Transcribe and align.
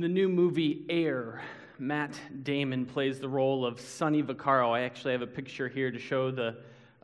In 0.00 0.02
the 0.02 0.08
new 0.08 0.30
movie 0.30 0.86
Air, 0.88 1.42
Matt 1.78 2.18
Damon 2.42 2.86
plays 2.86 3.20
the 3.20 3.28
role 3.28 3.66
of 3.66 3.78
Sonny 3.78 4.22
Vaccaro. 4.22 4.70
I 4.70 4.80
actually 4.80 5.12
have 5.12 5.20
a 5.20 5.26
picture 5.26 5.68
here 5.68 5.90
to 5.90 5.98
show 5.98 6.30
the, 6.30 6.56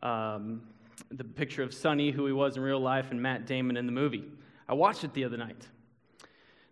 um, 0.02 0.62
the 1.10 1.22
picture 1.22 1.62
of 1.62 1.74
Sonny, 1.74 2.10
who 2.10 2.24
he 2.24 2.32
was 2.32 2.56
in 2.56 2.62
real 2.62 2.80
life, 2.80 3.10
and 3.10 3.20
Matt 3.20 3.46
Damon 3.46 3.76
in 3.76 3.84
the 3.84 3.92
movie. 3.92 4.24
I 4.66 4.72
watched 4.72 5.04
it 5.04 5.12
the 5.12 5.24
other 5.24 5.36
night. 5.36 5.68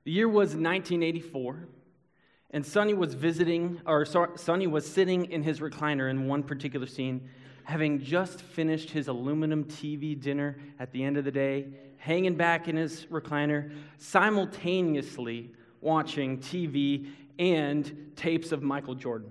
The 0.05 0.13
year 0.13 0.27
was 0.27 0.55
1984, 0.55 1.69
and 2.53 2.65
Sonny 2.65 2.95
was 2.95 3.13
visiting, 3.13 3.83
or 3.85 4.07
Sonny 4.07 4.67
was 4.67 4.91
sitting 4.91 5.27
in 5.27 5.43
his 5.43 5.61
recliner 5.61 6.09
in 6.09 6.27
one 6.27 6.43
particular 6.43 6.87
scene, 6.87 7.29
having 7.65 8.01
just 8.01 8.41
finished 8.41 8.89
his 8.89 9.09
aluminum 9.09 9.65
TV 9.65 10.19
dinner 10.19 10.57
at 10.81 10.91
the 10.91 11.05
end 11.05 11.19
of 11.19 11.27
the 11.27 11.31
day, 11.31 11.67
hanging 11.99 12.35
back 12.35 12.67
in 12.67 12.77
his 12.77 13.05
recliner, 13.11 13.75
simultaneously 13.99 15.53
watching 15.85 16.39
TV 16.39 17.11
and 17.39 18.13
tapes 18.17 18.51
of 18.53 18.63
Michael 18.63 18.95
Jordan. 18.95 19.31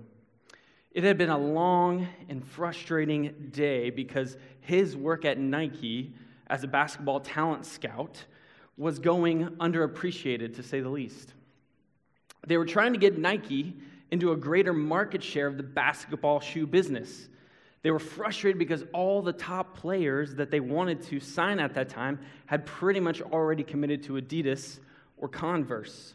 It 0.91 1.03
had 1.03 1.17
been 1.17 1.31
a 1.31 1.37
long 1.37 2.07
and 2.29 2.45
frustrating 2.45 3.49
day 3.51 3.89
because 3.89 4.37
his 4.61 4.95
work 4.95 5.25
at 5.25 5.39
Nike 5.39 6.13
as 6.47 6.63
a 6.63 6.67
basketball 6.67 7.19
talent 7.19 7.65
scout 7.65 8.23
was 8.77 8.99
going 8.99 9.47
underappreciated, 9.57 10.55
to 10.55 10.63
say 10.63 10.81
the 10.81 10.89
least. 10.89 11.33
They 12.45 12.57
were 12.57 12.65
trying 12.65 12.93
to 12.93 12.99
get 12.99 13.17
Nike 13.17 13.75
into 14.11 14.31
a 14.31 14.37
greater 14.37 14.73
market 14.73 15.23
share 15.23 15.47
of 15.47 15.57
the 15.57 15.63
basketball 15.63 16.39
shoe 16.39 16.67
business. 16.67 17.29
They 17.81 17.89
were 17.89 17.99
frustrated 17.99 18.59
because 18.59 18.83
all 18.93 19.21
the 19.21 19.33
top 19.33 19.75
players 19.75 20.35
that 20.35 20.51
they 20.51 20.59
wanted 20.59 21.01
to 21.03 21.19
sign 21.19 21.59
at 21.59 21.73
that 21.73 21.89
time 21.89 22.19
had 22.45 22.65
pretty 22.65 22.99
much 22.99 23.21
already 23.21 23.63
committed 23.63 24.03
to 24.03 24.13
Adidas 24.13 24.79
or 25.17 25.27
Converse. 25.27 26.13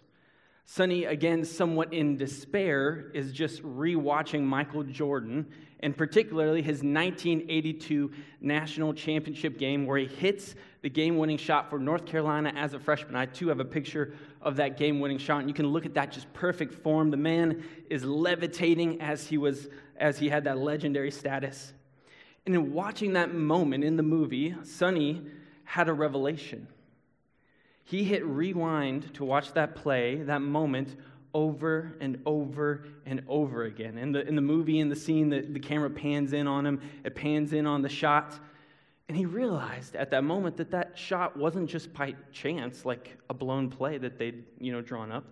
Sonny, 0.71 1.07
again, 1.07 1.47
somewhat 1.47 1.95
in 1.95 2.19
despair, 2.19 3.11
is 3.15 3.33
just 3.33 3.63
rewatching 3.63 4.43
Michael 4.43 4.83
Jordan, 4.83 5.47
and 5.81 5.97
particularly 5.97 6.61
his 6.61 6.83
1982 6.83 8.13
national 8.43 8.93
championship 8.93 9.57
game 9.57 9.87
where 9.87 9.97
he 9.97 10.05
hits 10.05 10.57
the 10.83 10.91
game 10.91 11.17
winning 11.17 11.39
shot 11.39 11.71
for 11.71 11.79
North 11.79 12.05
Carolina 12.05 12.53
as 12.55 12.75
a 12.75 12.79
freshman. 12.79 13.17
I 13.17 13.25
too 13.25 13.49
have 13.49 13.61
a 13.61 13.65
picture 13.65 14.13
of 14.43 14.57
that 14.57 14.77
game 14.77 15.01
winning 15.01 15.17
shot, 15.17 15.39
and 15.39 15.49
you 15.49 15.55
can 15.55 15.69
look 15.69 15.87
at 15.87 15.95
that 15.95 16.13
just 16.13 16.31
perfect 16.35 16.75
form. 16.75 17.11
The 17.11 17.17
man 17.17 17.65
is 17.89 18.05
levitating 18.05 19.01
as 19.01 19.27
he, 19.27 19.39
was, 19.39 19.69
as 19.97 20.19
he 20.19 20.29
had 20.29 20.45
that 20.45 20.59
legendary 20.59 21.11
status. 21.11 21.73
And 22.45 22.55
in 22.55 22.75
watching 22.75 23.15
that 23.15 23.33
moment 23.35 23.85
in 23.85 23.97
the 23.97 24.03
movie, 24.03 24.55
Sonny 24.65 25.23
had 25.65 25.89
a 25.89 25.95
revelation. 25.95 26.69
He 27.89 28.05
hit 28.05 28.23
rewind 28.27 29.15
to 29.15 29.25
watch 29.25 29.55
that 29.55 29.75
play, 29.75 30.17
that 30.17 30.43
moment, 30.43 30.95
over 31.33 31.97
and 32.03 32.21
over 32.27 32.85
and 33.07 33.23
over 33.27 33.65
again. 33.65 33.97
In 33.97 34.13
the, 34.13 34.29
in 34.29 34.37
the 34.37 34.43
movie, 34.43 34.79
in 34.79 34.91
the 34.91 34.97
scene, 34.97 35.31
the, 35.31 35.41
the 35.41 35.59
camera 35.59 35.89
pans 35.89 36.35
in 36.35 36.47
on 36.47 36.67
him, 36.67 36.83
it 37.03 37.15
pans 37.15 37.55
in 37.55 37.67
on 37.67 37.81
the 37.81 37.89
shot. 37.89 38.39
And 39.09 39.17
he 39.17 39.25
realized 39.25 39.97
at 39.97 40.11
that 40.11 40.23
moment 40.23 40.59
that 40.59 40.71
that 40.73 40.99
shot 40.99 41.35
wasn't 41.35 41.71
just 41.71 41.95
by 41.95 42.15
chance, 42.31 42.85
like 42.85 43.17
a 43.31 43.33
blown 43.33 43.71
play 43.71 43.97
that 43.97 44.19
they'd 44.19 44.45
you 44.61 44.71
know, 44.71 44.83
drawn 44.83 45.11
up, 45.11 45.25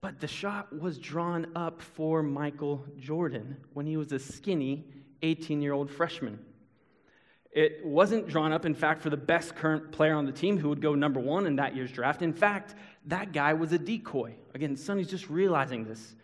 but 0.00 0.18
the 0.18 0.28
shot 0.28 0.74
was 0.80 0.96
drawn 0.96 1.46
up 1.54 1.82
for 1.82 2.22
Michael 2.22 2.86
Jordan 2.98 3.58
when 3.74 3.84
he 3.84 3.98
was 3.98 4.12
a 4.12 4.18
skinny 4.18 4.86
18 5.20 5.60
year 5.60 5.74
old 5.74 5.90
freshman. 5.90 6.38
It 7.52 7.84
wasn't 7.84 8.28
drawn 8.28 8.52
up, 8.52 8.64
in 8.64 8.74
fact, 8.74 9.02
for 9.02 9.10
the 9.10 9.16
best 9.16 9.56
current 9.56 9.90
player 9.90 10.14
on 10.14 10.24
the 10.24 10.32
team 10.32 10.56
who 10.56 10.68
would 10.68 10.80
go 10.80 10.94
number 10.94 11.18
one 11.18 11.46
in 11.46 11.56
that 11.56 11.74
year's 11.74 11.90
draft. 11.90 12.22
In 12.22 12.32
fact, 12.32 12.76
that 13.06 13.32
guy 13.32 13.54
was 13.54 13.72
a 13.72 13.78
decoy. 13.78 14.34
Again, 14.54 14.76
Sonny's 14.76 15.10
just 15.10 15.28
realizing 15.28 15.84
this. 15.84 16.14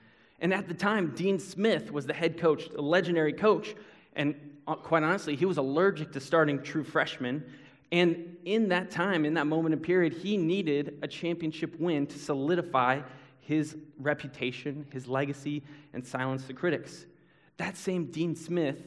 And 0.41 0.55
at 0.55 0.69
the 0.69 0.75
time, 0.75 1.15
Dean 1.17 1.39
Smith 1.41 1.91
was 1.91 2.07
the 2.07 2.13
head 2.13 2.39
coach, 2.39 2.69
a 2.77 2.81
legendary 2.81 3.33
coach. 3.33 3.75
And 4.15 4.37
uh, 4.69 4.77
quite 4.77 5.03
honestly, 5.03 5.35
he 5.35 5.47
was 5.47 5.57
allergic 5.57 6.13
to 6.13 6.21
starting 6.21 6.63
true 6.63 6.85
freshmen. 6.85 7.45
And 7.91 8.37
in 8.45 8.69
that 8.69 8.91
time, 8.93 9.25
in 9.25 9.35
that 9.35 9.47
moment 9.47 9.75
and 9.75 9.83
period, 9.83 10.13
he 10.13 10.37
needed 10.37 10.99
a 11.03 11.09
championship 11.09 11.79
win 11.81 12.07
to 12.07 12.19
solidify 12.19 13.01
his 13.41 13.77
reputation, 13.99 14.87
his 14.93 15.09
legacy, 15.09 15.63
and 15.93 16.07
silence 16.07 16.45
the 16.45 16.53
critics. 16.53 17.07
That 17.57 17.77
same 17.77 18.07
Dean 18.07 18.37
Smith 18.37 18.83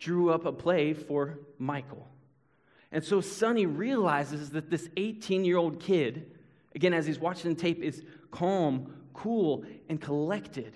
drew 0.00 0.30
up 0.30 0.46
a 0.46 0.52
play 0.52 0.94
for 0.94 1.38
Michael. 1.58 2.08
And 2.90 3.04
so 3.04 3.20
Sonny 3.20 3.66
realizes 3.66 4.50
that 4.50 4.70
this 4.70 4.88
18 4.96 5.44
year 5.44 5.58
old 5.58 5.78
kid, 5.78 6.32
again, 6.74 6.92
as 6.92 7.06
he's 7.06 7.20
watching 7.20 7.54
the 7.54 7.60
tape, 7.60 7.80
is 7.82 8.02
calm, 8.32 8.92
cool, 9.12 9.64
and 9.88 10.00
collected. 10.00 10.74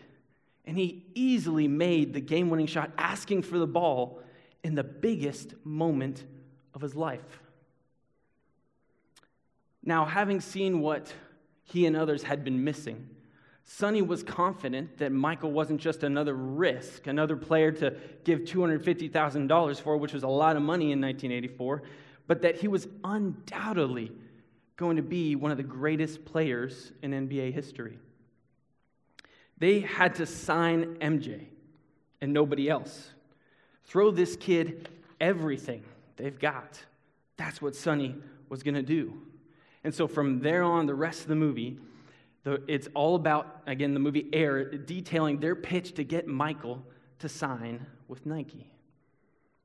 And 0.64 0.76
he 0.78 1.06
easily 1.14 1.66
made 1.66 2.14
the 2.14 2.20
game 2.20 2.50
winning 2.50 2.66
shot, 2.66 2.92
asking 2.96 3.42
for 3.42 3.58
the 3.58 3.66
ball 3.66 4.20
in 4.62 4.74
the 4.74 4.84
biggest 4.84 5.54
moment 5.64 6.24
of 6.72 6.80
his 6.80 6.94
life. 6.94 7.42
Now, 9.82 10.04
having 10.06 10.40
seen 10.40 10.80
what 10.80 11.12
he 11.64 11.84
and 11.86 11.96
others 11.96 12.22
had 12.22 12.44
been 12.44 12.64
missing, 12.64 13.08
Sonny 13.64 14.02
was 14.02 14.22
confident 14.22 14.98
that 14.98 15.10
Michael 15.10 15.50
wasn't 15.50 15.80
just 15.80 16.04
another 16.04 16.34
risk, 16.34 17.06
another 17.06 17.36
player 17.36 17.72
to 17.72 17.96
give 18.24 18.40
$250,000 18.40 19.80
for, 19.80 19.96
which 19.96 20.12
was 20.12 20.22
a 20.22 20.28
lot 20.28 20.56
of 20.56 20.62
money 20.62 20.92
in 20.92 21.00
1984, 21.00 21.82
but 22.26 22.42
that 22.42 22.56
he 22.56 22.68
was 22.68 22.86
undoubtedly 23.04 24.12
going 24.76 24.96
to 24.96 25.02
be 25.02 25.34
one 25.34 25.50
of 25.50 25.56
the 25.56 25.62
greatest 25.62 26.24
players 26.24 26.92
in 27.02 27.12
NBA 27.12 27.52
history. 27.54 27.98
They 29.58 29.80
had 29.80 30.16
to 30.16 30.26
sign 30.26 30.96
MJ 30.96 31.46
and 32.20 32.32
nobody 32.32 32.68
else. 32.68 33.10
Throw 33.84 34.10
this 34.10 34.36
kid 34.36 34.88
everything 35.20 35.84
they've 36.16 36.38
got. 36.38 36.82
That's 37.36 37.62
what 37.62 37.74
Sonny 37.74 38.16
was 38.48 38.62
going 38.62 38.74
to 38.74 38.82
do. 38.82 39.22
And 39.84 39.94
so 39.94 40.06
from 40.06 40.40
there 40.40 40.62
on, 40.62 40.86
the 40.86 40.94
rest 40.94 41.22
of 41.22 41.28
the 41.28 41.34
movie, 41.34 41.78
it's 42.44 42.88
all 42.94 43.14
about, 43.14 43.62
again, 43.66 43.94
the 43.94 44.00
movie 44.00 44.28
Air, 44.32 44.64
detailing 44.64 45.40
their 45.40 45.54
pitch 45.54 45.94
to 45.94 46.04
get 46.04 46.26
Michael 46.26 46.82
to 47.20 47.28
sign 47.28 47.86
with 48.06 48.26
Nike. 48.26 48.70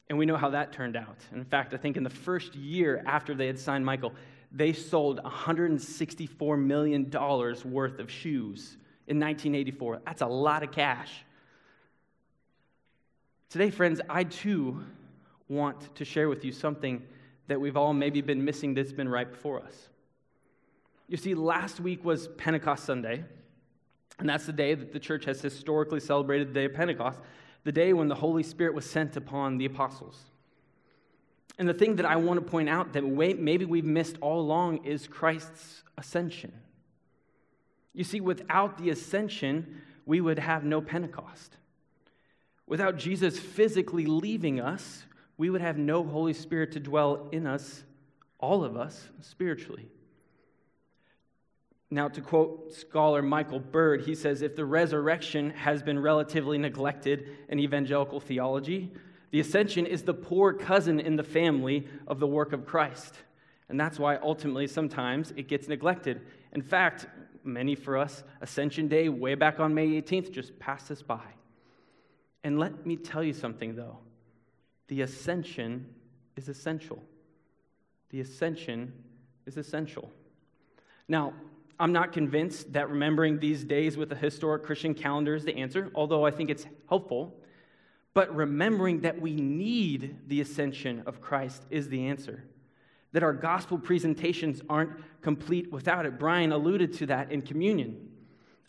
And 0.07 0.17
we 0.17 0.25
know 0.25 0.37
how 0.37 0.49
that 0.51 0.71
turned 0.71 0.95
out. 0.95 1.17
In 1.33 1.43
fact, 1.45 1.73
I 1.73 1.77
think 1.77 1.97
in 1.97 2.03
the 2.03 2.09
first 2.09 2.55
year 2.55 3.03
after 3.05 3.35
they 3.35 3.47
had 3.47 3.59
signed 3.59 3.85
Michael, 3.85 4.13
they 4.51 4.73
sold 4.73 5.21
$164 5.23 6.59
million 6.59 7.09
worth 7.09 7.99
of 7.99 8.09
shoes 8.09 8.77
in 9.07 9.19
1984. 9.19 10.01
That's 10.05 10.21
a 10.21 10.27
lot 10.27 10.63
of 10.63 10.71
cash. 10.71 11.11
Today, 13.49 13.69
friends, 13.69 14.01
I 14.09 14.23
too 14.23 14.83
want 15.47 15.93
to 15.95 16.05
share 16.05 16.29
with 16.29 16.45
you 16.45 16.51
something 16.51 17.03
that 17.47 17.59
we've 17.59 17.77
all 17.77 17.93
maybe 17.93 18.21
been 18.21 18.45
missing 18.45 18.73
that's 18.73 18.91
been 18.91 19.09
right 19.09 19.29
before 19.29 19.59
us. 19.61 19.89
You 21.09 21.17
see, 21.17 21.33
last 21.33 21.79
week 21.79 22.05
was 22.05 22.27
Pentecost 22.37 22.85
Sunday, 22.85 23.25
and 24.19 24.29
that's 24.29 24.45
the 24.45 24.53
day 24.53 24.75
that 24.75 24.93
the 24.93 24.99
church 24.99 25.25
has 25.25 25.41
historically 25.41 25.99
celebrated 25.99 26.49
the 26.49 26.53
day 26.53 26.65
of 26.65 26.75
Pentecost, 26.75 27.19
the 27.63 27.71
day 27.71 27.93
when 27.93 28.07
the 28.07 28.15
Holy 28.15 28.43
Spirit 28.43 28.75
was 28.75 28.87
sent 28.87 29.17
upon 29.17 29.57
the 29.57 29.65
apostles. 29.65 30.19
And 31.57 31.67
the 31.67 31.73
thing 31.73 31.95
that 31.95 32.05
I 32.05 32.15
want 32.17 32.39
to 32.39 32.45
point 32.45 32.69
out 32.69 32.93
that 32.93 33.03
maybe 33.03 33.65
we've 33.65 33.83
missed 33.83 34.17
all 34.21 34.39
along 34.39 34.85
is 34.85 35.07
Christ's 35.07 35.83
ascension. 35.97 36.53
You 37.91 38.03
see, 38.03 38.21
without 38.21 38.77
the 38.77 38.91
ascension, 38.91 39.81
we 40.05 40.21
would 40.21 40.37
have 40.37 40.63
no 40.63 40.79
Pentecost. 40.79 41.57
Without 42.67 42.97
Jesus 42.97 43.39
physically 43.39 44.05
leaving 44.05 44.61
us, 44.61 45.05
we 45.37 45.49
would 45.49 45.61
have 45.61 45.77
no 45.79 46.03
Holy 46.03 46.33
Spirit 46.33 46.71
to 46.73 46.79
dwell 46.79 47.29
in 47.31 47.47
us, 47.47 47.83
all 48.39 48.63
of 48.63 48.77
us, 48.77 49.09
spiritually. 49.21 49.89
Now, 51.91 52.07
to 52.07 52.21
quote 52.21 52.71
scholar 52.73 53.21
Michael 53.21 53.59
Bird, 53.59 54.01
he 54.01 54.13
says 54.13 54.41
if 54.41 54.55
the 54.55 54.65
resurrection 54.65 55.49
has 55.51 55.81
been 55.81 55.97
relatively 55.97 56.57
neglected 56.57 57.29
in 57.49 57.59
evangelical 57.59 58.19
theology, 58.19 58.91
the 59.31 59.39
ascension 59.39 59.85
is 59.85 60.03
the 60.03 60.13
poor 60.13 60.53
cousin 60.53 60.99
in 60.99 61.15
the 61.15 61.23
family 61.23 61.87
of 62.07 62.19
the 62.19 62.27
work 62.27 62.53
of 62.53 62.65
Christ. 62.65 63.15
And 63.69 63.79
that's 63.79 63.99
why 63.99 64.17
ultimately 64.17 64.67
sometimes 64.67 65.31
it 65.35 65.47
gets 65.47 65.67
neglected. 65.67 66.21
In 66.53 66.61
fact, 66.61 67.07
many 67.43 67.75
for 67.75 67.97
us, 67.97 68.23
Ascension 68.41 68.87
Day, 68.87 69.09
way 69.09 69.35
back 69.35 69.59
on 69.59 69.73
May 69.73 70.01
18th, 70.01 70.31
just 70.31 70.57
passed 70.59 70.91
us 70.91 71.01
by. 71.01 71.21
And 72.43 72.59
let 72.59 72.85
me 72.85 72.95
tell 72.95 73.23
you 73.23 73.33
something 73.33 73.75
though 73.75 73.97
the 74.87 75.01
ascension 75.01 75.85
is 76.35 76.49
essential. 76.49 77.03
The 78.09 78.21
ascension 78.21 78.91
is 79.45 79.55
essential. 79.55 80.11
Now, 81.07 81.33
I'm 81.79 81.93
not 81.93 82.11
convinced 82.11 82.73
that 82.73 82.89
remembering 82.89 83.39
these 83.39 83.63
days 83.63 83.95
with 83.95 84.11
a 84.11 84.15
historic 84.15 84.63
Christian 84.63 84.93
calendar 84.93 85.35
is 85.35 85.45
the 85.45 85.55
answer, 85.55 85.89
although 85.95 86.25
I 86.25 86.31
think 86.31 86.49
it's 86.49 86.65
helpful. 86.89 87.39
But 88.13 88.35
remembering 88.35 89.01
that 89.01 89.21
we 89.21 89.35
need 89.35 90.27
the 90.27 90.41
ascension 90.41 91.03
of 91.05 91.21
Christ 91.21 91.63
is 91.69 91.87
the 91.87 92.07
answer. 92.07 92.43
That 93.13 93.23
our 93.23 93.33
gospel 93.33 93.79
presentations 93.79 94.61
aren't 94.69 94.91
complete 95.21 95.71
without 95.71 96.05
it. 96.05 96.19
Brian 96.19 96.51
alluded 96.51 96.93
to 96.95 97.05
that 97.07 97.31
in 97.31 97.41
communion. 97.41 98.09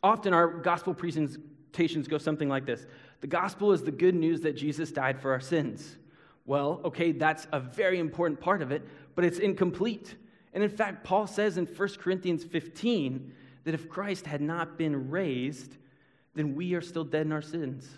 Often 0.02 0.32
our 0.32 0.48
gospel 0.48 0.94
presentations 0.94 2.06
go 2.06 2.16
something 2.16 2.48
like 2.48 2.64
this 2.64 2.86
The 3.22 3.26
gospel 3.26 3.72
is 3.72 3.82
the 3.82 3.90
good 3.90 4.14
news 4.14 4.40
that 4.42 4.56
Jesus 4.56 4.92
died 4.92 5.20
for 5.20 5.32
our 5.32 5.40
sins. 5.40 5.96
Well, 6.46 6.80
okay, 6.84 7.12
that's 7.12 7.46
a 7.52 7.60
very 7.60 7.98
important 7.98 8.40
part 8.40 8.62
of 8.62 8.70
it, 8.70 8.86
but 9.14 9.24
it's 9.24 9.38
incomplete. 9.38 10.14
And 10.52 10.62
in 10.62 10.70
fact, 10.70 11.04
Paul 11.04 11.26
says 11.26 11.56
in 11.56 11.66
1 11.66 11.88
Corinthians 12.00 12.44
15 12.44 13.32
that 13.64 13.74
if 13.74 13.88
Christ 13.88 14.26
had 14.26 14.40
not 14.40 14.76
been 14.76 15.10
raised, 15.10 15.76
then 16.34 16.54
we 16.54 16.74
are 16.74 16.80
still 16.80 17.04
dead 17.04 17.26
in 17.26 17.32
our 17.32 17.42
sins. 17.42 17.88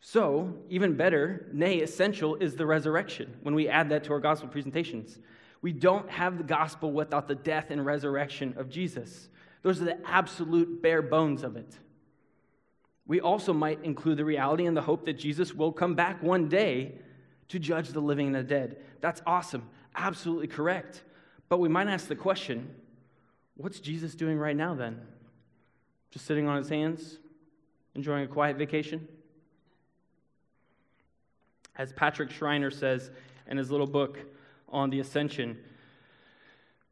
So, 0.00 0.54
even 0.70 0.96
better, 0.96 1.46
nay, 1.52 1.80
essential 1.80 2.36
is 2.36 2.56
the 2.56 2.66
resurrection 2.66 3.36
when 3.42 3.54
we 3.54 3.68
add 3.68 3.90
that 3.90 4.04
to 4.04 4.12
our 4.12 4.20
gospel 4.20 4.48
presentations. 4.48 5.18
We 5.62 5.72
don't 5.72 6.08
have 6.10 6.38
the 6.38 6.44
gospel 6.44 6.90
without 6.90 7.28
the 7.28 7.34
death 7.34 7.70
and 7.70 7.84
resurrection 7.84 8.54
of 8.56 8.70
Jesus. 8.70 9.28
Those 9.62 9.80
are 9.82 9.84
the 9.84 10.08
absolute 10.08 10.80
bare 10.80 11.02
bones 11.02 11.42
of 11.42 11.56
it. 11.56 11.78
We 13.06 13.20
also 13.20 13.52
might 13.52 13.84
include 13.84 14.16
the 14.16 14.24
reality 14.24 14.66
and 14.66 14.76
the 14.76 14.82
hope 14.82 15.04
that 15.04 15.18
Jesus 15.18 15.52
will 15.52 15.72
come 15.72 15.94
back 15.94 16.22
one 16.22 16.48
day 16.48 16.94
to 17.48 17.58
judge 17.58 17.88
the 17.88 18.00
living 18.00 18.28
and 18.28 18.36
the 18.36 18.42
dead. 18.42 18.78
That's 19.00 19.20
awesome. 19.26 19.68
Absolutely 20.00 20.46
correct. 20.46 21.02
But 21.50 21.60
we 21.60 21.68
might 21.68 21.86
ask 21.86 22.08
the 22.08 22.16
question 22.16 22.74
what's 23.56 23.80
Jesus 23.80 24.14
doing 24.14 24.38
right 24.38 24.56
now 24.56 24.74
then? 24.74 24.98
Just 26.10 26.24
sitting 26.24 26.48
on 26.48 26.56
his 26.56 26.70
hands, 26.70 27.18
enjoying 27.94 28.24
a 28.24 28.26
quiet 28.26 28.56
vacation? 28.56 29.06
As 31.76 31.92
Patrick 31.92 32.30
Schreiner 32.30 32.70
says 32.70 33.10
in 33.46 33.58
his 33.58 33.70
little 33.70 33.86
book 33.86 34.18
on 34.70 34.88
the 34.88 35.00
ascension, 35.00 35.58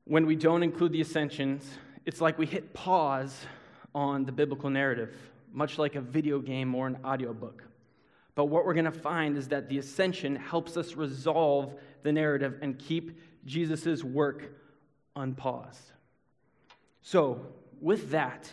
when 0.04 0.26
we 0.26 0.36
don't 0.36 0.62
include 0.62 0.92
the 0.92 1.00
ascensions, 1.00 1.66
it's 2.04 2.20
like 2.20 2.38
we 2.38 2.44
hit 2.44 2.74
pause 2.74 3.46
on 3.94 4.26
the 4.26 4.32
biblical 4.32 4.68
narrative, 4.68 5.16
much 5.52 5.78
like 5.78 5.94
a 5.94 6.00
video 6.02 6.40
game 6.40 6.74
or 6.74 6.86
an 6.86 6.98
audiobook. 7.04 7.62
But 8.38 8.50
what 8.50 8.64
we're 8.64 8.74
going 8.74 8.84
to 8.84 8.92
find 8.92 9.36
is 9.36 9.48
that 9.48 9.68
the 9.68 9.78
ascension 9.78 10.36
helps 10.36 10.76
us 10.76 10.94
resolve 10.94 11.74
the 12.04 12.12
narrative 12.12 12.56
and 12.62 12.78
keep 12.78 13.18
Jesus' 13.44 14.04
work 14.04 14.52
unpaused. 15.16 15.90
So, 17.02 17.44
with 17.80 18.12
that, 18.12 18.48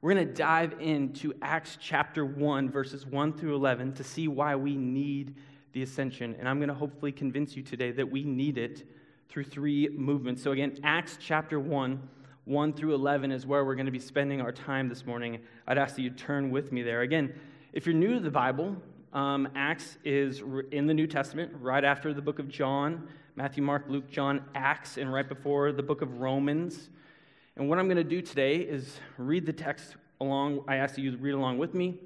we're 0.00 0.14
going 0.14 0.28
to 0.28 0.32
dive 0.32 0.76
into 0.78 1.34
Acts 1.42 1.76
chapter 1.80 2.24
1, 2.24 2.70
verses 2.70 3.04
1 3.04 3.32
through 3.32 3.56
11, 3.56 3.94
to 3.94 4.04
see 4.04 4.28
why 4.28 4.54
we 4.54 4.76
need 4.76 5.34
the 5.72 5.82
ascension. 5.82 6.36
And 6.38 6.48
I'm 6.48 6.60
going 6.60 6.68
to 6.68 6.74
hopefully 6.74 7.10
convince 7.10 7.56
you 7.56 7.64
today 7.64 7.90
that 7.90 8.08
we 8.08 8.22
need 8.22 8.58
it 8.58 8.88
through 9.28 9.42
three 9.42 9.88
movements. 9.88 10.40
So, 10.40 10.52
again, 10.52 10.78
Acts 10.84 11.18
chapter 11.20 11.58
1, 11.58 12.00
1 12.44 12.72
through 12.74 12.94
11 12.94 13.32
is 13.32 13.44
where 13.44 13.64
we're 13.64 13.74
going 13.74 13.86
to 13.86 13.92
be 13.92 13.98
spending 13.98 14.40
our 14.40 14.52
time 14.52 14.88
this 14.88 15.04
morning. 15.04 15.40
I'd 15.66 15.78
ask 15.78 15.96
that 15.96 16.02
you 16.02 16.10
turn 16.10 16.52
with 16.52 16.70
me 16.70 16.84
there. 16.84 17.00
Again, 17.00 17.34
if 17.72 17.86
you're 17.86 17.94
new 17.96 18.14
to 18.14 18.20
the 18.20 18.30
Bible, 18.30 18.76
um, 19.16 19.48
Acts 19.56 19.96
is 20.04 20.42
in 20.70 20.86
the 20.86 20.92
New 20.92 21.06
Testament, 21.06 21.50
right 21.58 21.82
after 21.82 22.12
the 22.12 22.20
book 22.20 22.38
of 22.38 22.48
John 22.48 23.08
Matthew, 23.34 23.62
Mark, 23.62 23.84
Luke, 23.88 24.10
John, 24.10 24.42
Acts, 24.54 24.96
and 24.96 25.12
right 25.12 25.28
before 25.28 25.72
the 25.72 25.82
book 25.82 26.00
of 26.00 26.20
Romans. 26.20 26.88
And 27.56 27.68
what 27.68 27.78
I'm 27.78 27.86
going 27.86 27.96
to 27.96 28.04
do 28.04 28.22
today 28.22 28.56
is 28.56 28.98
read 29.18 29.44
the 29.44 29.52
text 29.52 29.96
along. 30.20 30.64
I 30.68 30.76
ask 30.76 30.96
you 30.96 31.10
to 31.10 31.16
read 31.18 31.32
along 31.32 31.58
with 31.58 31.74
me, 31.74 31.98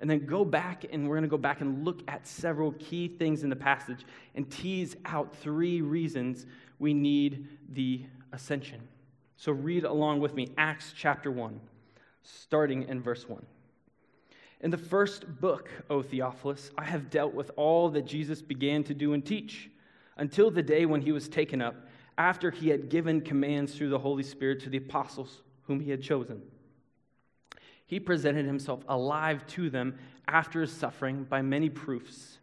and 0.00 0.08
then 0.08 0.24
go 0.24 0.44
back, 0.46 0.84
and 0.90 1.08
we're 1.08 1.16
going 1.16 1.22
to 1.22 1.28
go 1.28 1.38
back 1.38 1.60
and 1.62 1.84
look 1.84 2.02
at 2.08 2.26
several 2.26 2.72
key 2.72 3.08
things 3.08 3.44
in 3.44 3.50
the 3.50 3.56
passage 3.56 4.04
and 4.34 4.50
tease 4.50 4.96
out 5.06 5.36
three 5.36 5.82
reasons 5.82 6.46
we 6.78 6.94
need 6.94 7.48
the 7.70 8.02
ascension. 8.32 8.80
So 9.36 9.52
read 9.52 9.84
along 9.84 10.20
with 10.20 10.34
me 10.34 10.48
Acts 10.56 10.92
chapter 10.96 11.30
1, 11.30 11.60
starting 12.22 12.84
in 12.84 13.02
verse 13.02 13.26
1. 13.26 13.44
In 14.60 14.70
the 14.70 14.78
first 14.78 15.40
book, 15.40 15.70
O 15.88 16.02
Theophilus, 16.02 16.70
I 16.76 16.84
have 16.84 17.10
dealt 17.10 17.32
with 17.32 17.50
all 17.56 17.88
that 17.90 18.06
Jesus 18.06 18.42
began 18.42 18.82
to 18.84 18.94
do 18.94 19.12
and 19.12 19.24
teach 19.24 19.70
until 20.16 20.50
the 20.50 20.62
day 20.62 20.84
when 20.84 21.00
he 21.00 21.12
was 21.12 21.28
taken 21.28 21.62
up 21.62 21.76
after 22.16 22.50
he 22.50 22.68
had 22.68 22.88
given 22.88 23.20
commands 23.20 23.74
through 23.74 23.90
the 23.90 23.98
Holy 23.98 24.24
Spirit 24.24 24.60
to 24.60 24.68
the 24.68 24.78
apostles 24.78 25.42
whom 25.62 25.78
he 25.78 25.90
had 25.90 26.02
chosen. 26.02 26.42
He 27.86 28.00
presented 28.00 28.44
himself 28.44 28.84
alive 28.88 29.46
to 29.48 29.70
them 29.70 29.96
after 30.26 30.60
his 30.60 30.72
suffering 30.72 31.24
by 31.24 31.40
many 31.40 31.70
proofs, 31.70 32.38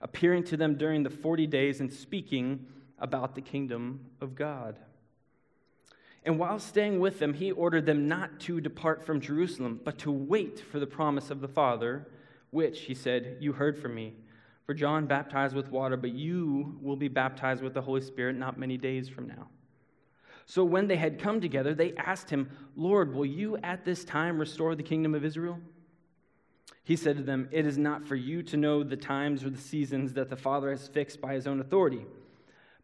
appearing 0.00 0.44
to 0.44 0.56
them 0.56 0.76
during 0.76 1.04
the 1.04 1.10
40 1.10 1.46
days 1.46 1.80
and 1.80 1.92
speaking 1.92 2.66
about 2.98 3.34
the 3.34 3.40
kingdom 3.40 4.00
of 4.20 4.34
God. 4.34 4.76
And 6.24 6.38
while 6.38 6.58
staying 6.58 7.00
with 7.00 7.18
them, 7.18 7.34
he 7.34 7.50
ordered 7.50 7.86
them 7.86 8.06
not 8.06 8.40
to 8.40 8.60
depart 8.60 9.04
from 9.04 9.20
Jerusalem, 9.20 9.80
but 9.84 9.98
to 9.98 10.10
wait 10.10 10.60
for 10.60 10.78
the 10.78 10.86
promise 10.86 11.30
of 11.30 11.40
the 11.40 11.48
Father, 11.48 12.06
which, 12.50 12.80
he 12.80 12.94
said, 12.94 13.38
you 13.40 13.52
heard 13.52 13.78
from 13.78 13.94
me. 13.94 14.14
For 14.66 14.74
John 14.74 15.06
baptized 15.06 15.56
with 15.56 15.70
water, 15.70 15.96
but 15.96 16.12
you 16.12 16.78
will 16.80 16.96
be 16.96 17.08
baptized 17.08 17.62
with 17.62 17.74
the 17.74 17.82
Holy 17.82 18.02
Spirit 18.02 18.36
not 18.36 18.58
many 18.58 18.76
days 18.76 19.08
from 19.08 19.26
now. 19.26 19.48
So 20.46 20.64
when 20.64 20.88
they 20.88 20.96
had 20.96 21.18
come 21.18 21.40
together, 21.40 21.74
they 21.74 21.94
asked 21.94 22.28
him, 22.28 22.50
Lord, 22.76 23.14
will 23.14 23.26
you 23.26 23.56
at 23.58 23.84
this 23.84 24.04
time 24.04 24.38
restore 24.38 24.74
the 24.74 24.82
kingdom 24.82 25.14
of 25.14 25.24
Israel? 25.24 25.58
He 26.84 26.96
said 26.96 27.16
to 27.16 27.22
them, 27.22 27.48
It 27.52 27.66
is 27.66 27.78
not 27.78 28.06
for 28.06 28.16
you 28.16 28.42
to 28.44 28.56
know 28.56 28.82
the 28.82 28.96
times 28.96 29.44
or 29.44 29.50
the 29.50 29.60
seasons 29.60 30.14
that 30.14 30.28
the 30.28 30.36
Father 30.36 30.70
has 30.70 30.88
fixed 30.88 31.20
by 31.20 31.34
his 31.34 31.46
own 31.46 31.60
authority, 31.60 32.04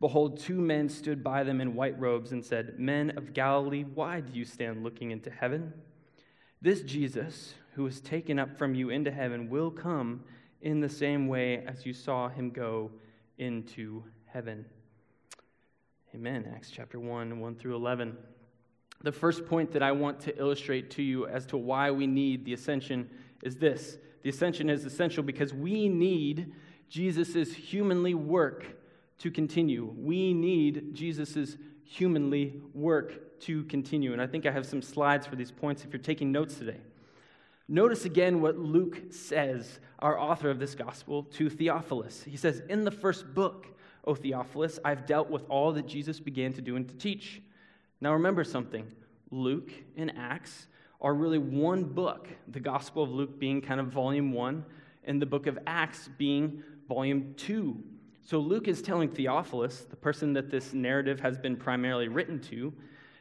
behold, 0.00 0.38
two 0.38 0.60
men 0.60 0.88
stood 0.88 1.22
by 1.22 1.44
them 1.44 1.60
in 1.60 1.74
white 1.74 1.98
robes 2.00 2.32
and 2.32 2.44
said, 2.44 2.78
Men 2.78 3.16
of 3.16 3.34
Galilee, 3.34 3.84
why 3.84 4.20
do 4.20 4.32
you 4.32 4.44
stand 4.44 4.82
looking 4.82 5.10
into 5.10 5.30
heaven? 5.30 5.72
This 6.62 6.82
Jesus, 6.82 7.54
who 7.74 7.84
was 7.84 8.00
taken 8.00 8.38
up 8.38 8.56
from 8.58 8.74
you 8.74 8.90
into 8.90 9.10
heaven, 9.10 9.48
will 9.48 9.70
come 9.70 10.24
in 10.60 10.80
the 10.80 10.88
same 10.88 11.28
way 11.28 11.64
as 11.66 11.86
you 11.86 11.92
saw 11.92 12.28
him 12.28 12.50
go 12.50 12.90
into 13.38 14.04
heaven. 14.26 14.64
Amen. 16.14 16.50
Acts 16.54 16.70
chapter 16.70 16.98
1, 16.98 17.38
1 17.38 17.54
through 17.56 17.76
11. 17.76 18.16
The 19.02 19.12
first 19.12 19.46
point 19.46 19.72
that 19.72 19.82
I 19.82 19.92
want 19.92 20.20
to 20.20 20.36
illustrate 20.38 20.90
to 20.92 21.02
you 21.02 21.26
as 21.26 21.46
to 21.46 21.56
why 21.56 21.90
we 21.90 22.06
need 22.06 22.44
the 22.44 22.52
ascension 22.52 23.08
is 23.42 23.56
this 23.56 23.96
the 24.22 24.28
ascension 24.28 24.68
is 24.68 24.84
essential 24.84 25.22
because 25.22 25.54
we 25.54 25.88
need 25.88 26.52
Jesus' 26.90 27.54
humanly 27.54 28.12
work 28.12 28.66
to 29.20 29.30
continue. 29.30 29.94
We 29.96 30.34
need 30.34 30.94
Jesus' 30.94 31.56
humanly 31.84 32.60
work 32.74 33.40
to 33.40 33.64
continue. 33.64 34.12
And 34.12 34.20
I 34.20 34.26
think 34.26 34.46
I 34.46 34.50
have 34.50 34.66
some 34.66 34.82
slides 34.82 35.26
for 35.26 35.36
these 35.36 35.50
points 35.50 35.84
if 35.84 35.92
you're 35.92 36.00
taking 36.00 36.32
notes 36.32 36.56
today. 36.56 36.78
Notice 37.68 38.04
again 38.04 38.40
what 38.40 38.58
Luke 38.58 39.00
says, 39.10 39.78
our 40.00 40.18
author 40.18 40.50
of 40.50 40.58
this 40.58 40.74
gospel, 40.74 41.22
to 41.34 41.48
Theophilus. 41.48 42.24
He 42.24 42.36
says, 42.36 42.62
In 42.68 42.84
the 42.84 42.90
first 42.90 43.32
book, 43.32 43.68
O 44.04 44.14
Theophilus, 44.14 44.78
I've 44.84 45.06
dealt 45.06 45.30
with 45.30 45.44
all 45.48 45.72
that 45.72 45.86
Jesus 45.86 46.18
began 46.18 46.52
to 46.54 46.60
do 46.60 46.76
and 46.76 46.88
to 46.88 46.94
teach. 46.96 47.42
Now 48.00 48.14
remember 48.14 48.42
something 48.42 48.86
Luke 49.30 49.70
and 49.96 50.12
Acts 50.16 50.66
are 51.00 51.14
really 51.14 51.38
one 51.38 51.84
book, 51.84 52.28
the 52.48 52.60
Gospel 52.60 53.02
of 53.02 53.10
Luke 53.10 53.38
being 53.38 53.60
kind 53.60 53.80
of 53.80 53.88
volume 53.88 54.32
one, 54.32 54.64
and 55.04 55.20
the 55.20 55.26
book 55.26 55.46
of 55.46 55.58
Acts 55.66 56.08
being 56.18 56.62
volume 56.88 57.34
two. 57.36 57.82
So 58.30 58.38
Luke 58.38 58.68
is 58.68 58.80
telling 58.80 59.08
Theophilus, 59.08 59.86
the 59.90 59.96
person 59.96 60.34
that 60.34 60.52
this 60.52 60.72
narrative 60.72 61.18
has 61.18 61.36
been 61.36 61.56
primarily 61.56 62.06
written 62.06 62.38
to, 62.42 62.72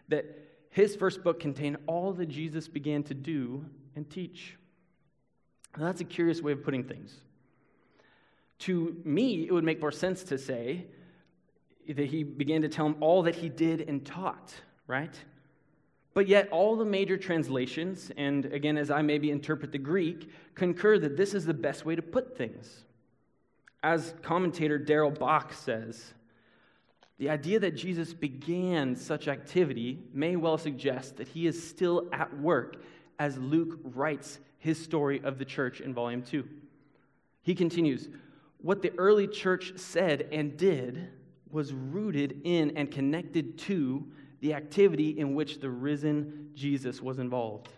that 0.08 0.24
his 0.70 0.96
first 0.96 1.24
book 1.24 1.40
contained 1.40 1.78
all 1.88 2.14
that 2.14 2.28
Jesus 2.28 2.68
began 2.68 3.02
to 3.06 3.16
do 3.16 3.66
and 3.96 4.08
teach. 4.08 4.56
Now, 5.76 5.86
that's 5.86 6.00
a 6.02 6.06
curious 6.06 6.44
way 6.44 6.52
of 6.52 6.64
putting 6.64 6.84
things. 6.84 7.16
To 8.60 8.98
me, 9.04 9.48
it 9.48 9.52
would 9.52 9.64
make 9.64 9.82
more 9.82 9.92
sense 9.92 10.22
to 10.26 10.38
say 10.38 10.86
that 11.88 12.06
he 12.06 12.22
began 12.22 12.62
to 12.62 12.70
tell 12.70 12.86
him 12.86 12.98
all 13.00 13.24
that 13.24 13.34
he 13.34 13.50
did 13.50 13.82
and 13.90 14.06
taught, 14.06 14.54
right? 14.86 15.20
But 16.14 16.28
yet, 16.28 16.50
all 16.52 16.76
the 16.76 16.86
major 16.86 17.18
translations, 17.18 18.12
and 18.16 18.46
again, 18.46 18.78
as 18.78 18.92
I 18.92 19.02
maybe 19.02 19.32
interpret 19.32 19.72
the 19.72 19.80
Greek, 19.80 20.30
concur 20.54 21.00
that 21.00 21.18
this 21.18 21.34
is 21.34 21.48
the 21.48 21.54
best 21.56 21.84
way 21.84 21.96
to 21.96 22.04
put 22.04 22.38
things. 22.38 22.84
As 23.82 24.14
commentator 24.22 24.78
Darrell 24.78 25.12
Bock 25.12 25.54
says, 25.54 26.14
the 27.18 27.30
idea 27.30 27.60
that 27.60 27.76
Jesus 27.76 28.14
began 28.14 28.96
such 28.96 29.28
activity 29.28 30.00
may 30.14 30.36
well 30.36 30.58
suggest 30.58 31.18
that 31.18 31.28
he 31.28 31.48
is 31.48 31.68
still 31.68 32.08
at 32.14 32.38
work 32.40 32.78
as 33.20 33.38
Luke 33.38 33.80
writes 33.84 34.40
his 34.58 34.82
story 34.82 35.22
of 35.24 35.38
the 35.38 35.46
church 35.46 35.82
in 35.82 35.94
volume 35.94 36.22
2. 36.22 36.48
He 37.42 37.56
continues, 37.56 38.10
What 38.62 38.82
the 38.82 38.94
early 38.98 39.28
church 39.28 39.74
said 39.78 40.28
and 40.32 40.56
did 40.58 41.10
was 41.52 41.74
rooted 41.74 42.42
in 42.44 42.78
and 42.78 42.92
connected 42.92 43.58
to 43.58 44.06
the 44.40 44.54
activity 44.54 45.20
in 45.20 45.36
which 45.36 45.60
the 45.60 45.70
risen 45.70 46.52
Jesus 46.54 47.02
was 47.02 47.20
involved. 47.20 47.70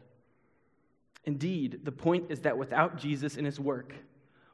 Indeed, 1.25 1.81
the 1.84 1.91
point 1.91 2.25
is 2.29 2.41
that 2.41 2.58
without 2.58 2.98
Jesus 2.98 3.38
and 3.38 3.46
his 3.46 3.60
work, 3.60 3.93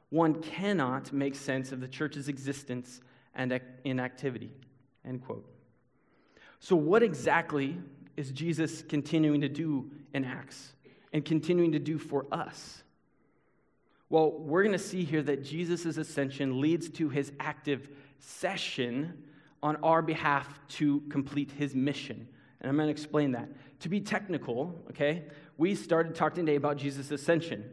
one 0.09 0.41
cannot 0.41 1.11
make 1.11 1.35
sense 1.35 1.71
of 1.71 1.81
the 1.81 1.87
church's 1.87 2.29
existence 2.29 3.01
and 3.35 3.59
inactivity. 3.83 4.53
End 5.05 5.23
quote. 5.25 5.45
So, 6.59 6.75
what 6.75 7.03
exactly 7.03 7.77
is 8.15 8.31
Jesus 8.31 8.81
continuing 8.81 9.41
to 9.41 9.49
do 9.49 9.91
in 10.13 10.25
Acts 10.25 10.73
and 11.13 11.23
continuing 11.23 11.73
to 11.73 11.79
do 11.79 11.97
for 11.97 12.25
us? 12.31 12.83
Well, 14.09 14.31
we're 14.31 14.63
going 14.63 14.77
to 14.77 14.79
see 14.79 15.03
here 15.03 15.21
that 15.23 15.43
Jesus' 15.43 15.97
ascension 15.97 16.61
leads 16.61 16.89
to 16.91 17.09
his 17.09 17.31
active 17.39 17.89
session 18.19 19.23
on 19.61 19.75
our 19.77 20.01
behalf 20.01 20.59
to 20.69 21.01
complete 21.09 21.51
his 21.51 21.75
mission. 21.75 22.27
And 22.61 22.69
I'm 22.69 22.77
going 22.77 22.87
to 22.87 22.91
explain 22.91 23.33
that. 23.33 23.49
To 23.81 23.89
be 23.89 23.99
technical, 23.99 24.81
okay, 24.89 25.25
we 25.57 25.75
started 25.75 26.15
talking 26.15 26.45
today 26.45 26.55
about 26.55 26.77
Jesus' 26.77 27.11
ascension. 27.11 27.69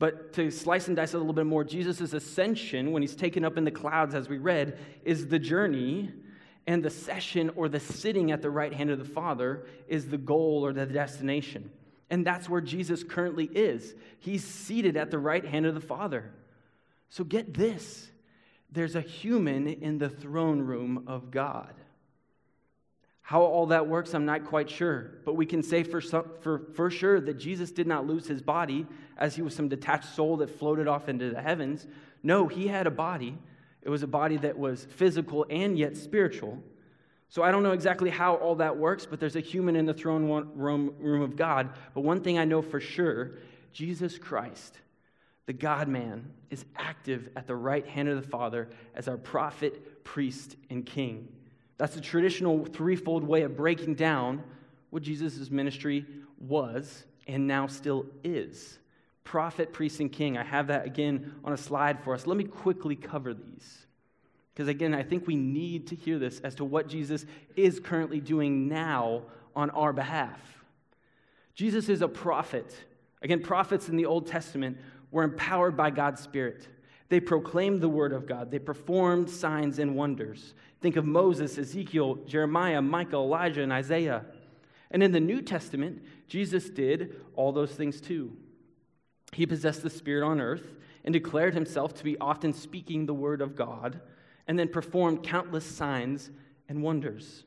But 0.00 0.32
to 0.32 0.50
slice 0.50 0.88
and 0.88 0.96
dice 0.96 1.12
it 1.12 1.18
a 1.18 1.20
little 1.20 1.34
bit 1.34 1.44
more, 1.44 1.62
Jesus' 1.62 2.14
ascension, 2.14 2.90
when 2.90 3.02
he's 3.02 3.14
taken 3.14 3.44
up 3.44 3.58
in 3.58 3.64
the 3.64 3.70
clouds, 3.70 4.14
as 4.14 4.30
we 4.30 4.38
read, 4.38 4.78
is 5.04 5.28
the 5.28 5.38
journey, 5.38 6.10
and 6.66 6.82
the 6.82 6.90
session 6.90 7.50
or 7.54 7.68
the 7.68 7.80
sitting 7.80 8.32
at 8.32 8.40
the 8.40 8.48
right 8.48 8.72
hand 8.72 8.90
of 8.90 8.98
the 8.98 9.04
Father 9.04 9.66
is 9.88 10.08
the 10.08 10.16
goal 10.16 10.64
or 10.64 10.72
the 10.72 10.86
destination. 10.86 11.70
And 12.08 12.26
that's 12.26 12.48
where 12.48 12.62
Jesus 12.62 13.04
currently 13.04 13.44
is. 13.44 13.94
He's 14.18 14.42
seated 14.42 14.96
at 14.96 15.10
the 15.10 15.18
right 15.18 15.44
hand 15.44 15.66
of 15.66 15.74
the 15.74 15.80
Father. 15.80 16.32
So 17.10 17.22
get 17.22 17.52
this 17.52 18.10
there's 18.72 18.94
a 18.94 19.00
human 19.00 19.66
in 19.66 19.98
the 19.98 20.08
throne 20.08 20.60
room 20.60 21.04
of 21.08 21.30
God. 21.30 21.74
How 23.30 23.42
all 23.42 23.66
that 23.66 23.86
works, 23.86 24.12
I'm 24.12 24.24
not 24.24 24.44
quite 24.44 24.68
sure. 24.68 25.12
But 25.24 25.36
we 25.36 25.46
can 25.46 25.62
say 25.62 25.84
for, 25.84 26.00
some, 26.00 26.24
for, 26.40 26.66
for 26.74 26.90
sure 26.90 27.20
that 27.20 27.34
Jesus 27.34 27.70
did 27.70 27.86
not 27.86 28.04
lose 28.04 28.26
his 28.26 28.42
body 28.42 28.88
as 29.16 29.36
he 29.36 29.42
was 29.42 29.54
some 29.54 29.68
detached 29.68 30.16
soul 30.16 30.38
that 30.38 30.50
floated 30.50 30.88
off 30.88 31.08
into 31.08 31.30
the 31.30 31.40
heavens. 31.40 31.86
No, 32.24 32.48
he 32.48 32.66
had 32.66 32.88
a 32.88 32.90
body. 32.90 33.38
It 33.82 33.88
was 33.88 34.02
a 34.02 34.08
body 34.08 34.36
that 34.38 34.58
was 34.58 34.84
physical 34.96 35.46
and 35.48 35.78
yet 35.78 35.96
spiritual. 35.96 36.60
So 37.28 37.44
I 37.44 37.52
don't 37.52 37.62
know 37.62 37.70
exactly 37.70 38.10
how 38.10 38.34
all 38.34 38.56
that 38.56 38.76
works, 38.76 39.06
but 39.06 39.20
there's 39.20 39.36
a 39.36 39.40
human 39.40 39.76
in 39.76 39.86
the 39.86 39.94
throne 39.94 40.24
room 40.56 41.22
of 41.22 41.36
God. 41.36 41.70
But 41.94 42.00
one 42.00 42.22
thing 42.22 42.36
I 42.36 42.44
know 42.44 42.62
for 42.62 42.80
sure 42.80 43.38
Jesus 43.72 44.18
Christ, 44.18 44.76
the 45.46 45.52
God 45.52 45.86
man, 45.86 46.32
is 46.50 46.64
active 46.74 47.28
at 47.36 47.46
the 47.46 47.54
right 47.54 47.86
hand 47.86 48.08
of 48.08 48.20
the 48.20 48.28
Father 48.28 48.70
as 48.96 49.06
our 49.06 49.18
prophet, 49.18 50.02
priest, 50.02 50.56
and 50.68 50.84
king. 50.84 51.28
That's 51.80 51.94
the 51.94 52.02
traditional 52.02 52.66
threefold 52.66 53.24
way 53.24 53.40
of 53.40 53.56
breaking 53.56 53.94
down 53.94 54.42
what 54.90 55.02
Jesus' 55.02 55.50
ministry 55.50 56.04
was 56.38 57.06
and 57.26 57.46
now 57.46 57.68
still 57.68 58.04
is. 58.22 58.78
Prophet, 59.24 59.72
priest, 59.72 59.98
and 59.98 60.12
king. 60.12 60.36
I 60.36 60.44
have 60.44 60.66
that 60.66 60.84
again 60.84 61.32
on 61.42 61.54
a 61.54 61.56
slide 61.56 62.04
for 62.04 62.12
us. 62.12 62.26
Let 62.26 62.36
me 62.36 62.44
quickly 62.44 62.96
cover 62.96 63.32
these. 63.32 63.86
Because 64.52 64.68
again, 64.68 64.92
I 64.92 65.02
think 65.02 65.26
we 65.26 65.36
need 65.36 65.86
to 65.86 65.94
hear 65.94 66.18
this 66.18 66.40
as 66.40 66.54
to 66.56 66.66
what 66.66 66.86
Jesus 66.86 67.24
is 67.56 67.80
currently 67.80 68.20
doing 68.20 68.68
now 68.68 69.22
on 69.56 69.70
our 69.70 69.94
behalf. 69.94 70.38
Jesus 71.54 71.88
is 71.88 72.02
a 72.02 72.08
prophet. 72.08 72.76
Again, 73.22 73.40
prophets 73.40 73.88
in 73.88 73.96
the 73.96 74.04
Old 74.04 74.26
Testament 74.26 74.76
were 75.10 75.22
empowered 75.22 75.78
by 75.78 75.88
God's 75.88 76.20
Spirit. 76.20 76.68
They 77.10 77.20
proclaimed 77.20 77.80
the 77.80 77.88
word 77.88 78.12
of 78.12 78.26
God. 78.26 78.50
They 78.50 78.60
performed 78.60 79.28
signs 79.28 79.78
and 79.80 79.96
wonders. 79.96 80.54
Think 80.80 80.96
of 80.96 81.04
Moses, 81.04 81.58
Ezekiel, 81.58 82.14
Jeremiah, 82.24 82.80
Micah, 82.80 83.16
Elijah, 83.16 83.62
and 83.62 83.72
Isaiah. 83.72 84.24
And 84.92 85.02
in 85.02 85.12
the 85.12 85.20
New 85.20 85.42
Testament, 85.42 86.02
Jesus 86.28 86.70
did 86.70 87.20
all 87.34 87.52
those 87.52 87.72
things 87.72 88.00
too. 88.00 88.36
He 89.32 89.44
possessed 89.44 89.82
the 89.82 89.90
Spirit 89.90 90.24
on 90.24 90.40
earth 90.40 90.74
and 91.04 91.12
declared 91.12 91.52
himself 91.54 91.94
to 91.94 92.04
be 92.04 92.16
often 92.18 92.52
speaking 92.52 93.06
the 93.06 93.14
word 93.14 93.40
of 93.42 93.56
God, 93.56 94.00
and 94.46 94.58
then 94.58 94.68
performed 94.68 95.22
countless 95.22 95.64
signs 95.64 96.30
and 96.68 96.82
wonders. 96.82 97.44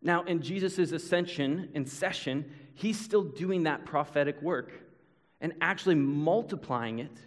Now, 0.00 0.22
in 0.22 0.40
Jesus' 0.40 0.92
ascension 0.92 1.70
and 1.74 1.88
session, 1.88 2.50
he's 2.74 2.98
still 2.98 3.24
doing 3.24 3.64
that 3.64 3.84
prophetic 3.84 4.40
work 4.40 4.72
and 5.40 5.52
actually 5.60 5.96
multiplying 5.96 6.98
it 6.98 7.18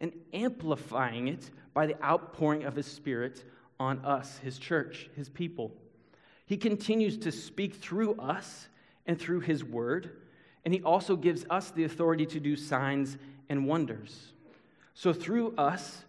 and 0.00 0.12
amplifying 0.32 1.28
it 1.28 1.50
by 1.74 1.86
the 1.86 2.02
outpouring 2.04 2.64
of 2.64 2.76
his 2.76 2.86
Spirit 2.86 3.44
on 3.80 4.04
us, 4.04 4.38
his 4.38 4.58
church, 4.58 5.08
his 5.16 5.28
people. 5.28 5.72
He 6.46 6.56
continues 6.56 7.18
to 7.18 7.32
speak 7.32 7.74
through 7.74 8.14
us 8.14 8.68
and 9.06 9.18
through 9.18 9.40
his 9.40 9.64
word, 9.64 10.10
and 10.64 10.72
he 10.72 10.82
also 10.82 11.16
gives 11.16 11.44
us 11.50 11.70
the 11.70 11.84
authority 11.84 12.26
to 12.26 12.40
do 12.40 12.56
signs 12.56 13.16
and 13.48 13.66
wonders. 13.66 14.32
So, 14.94 15.12
through 15.12 15.54
us, 15.56 16.04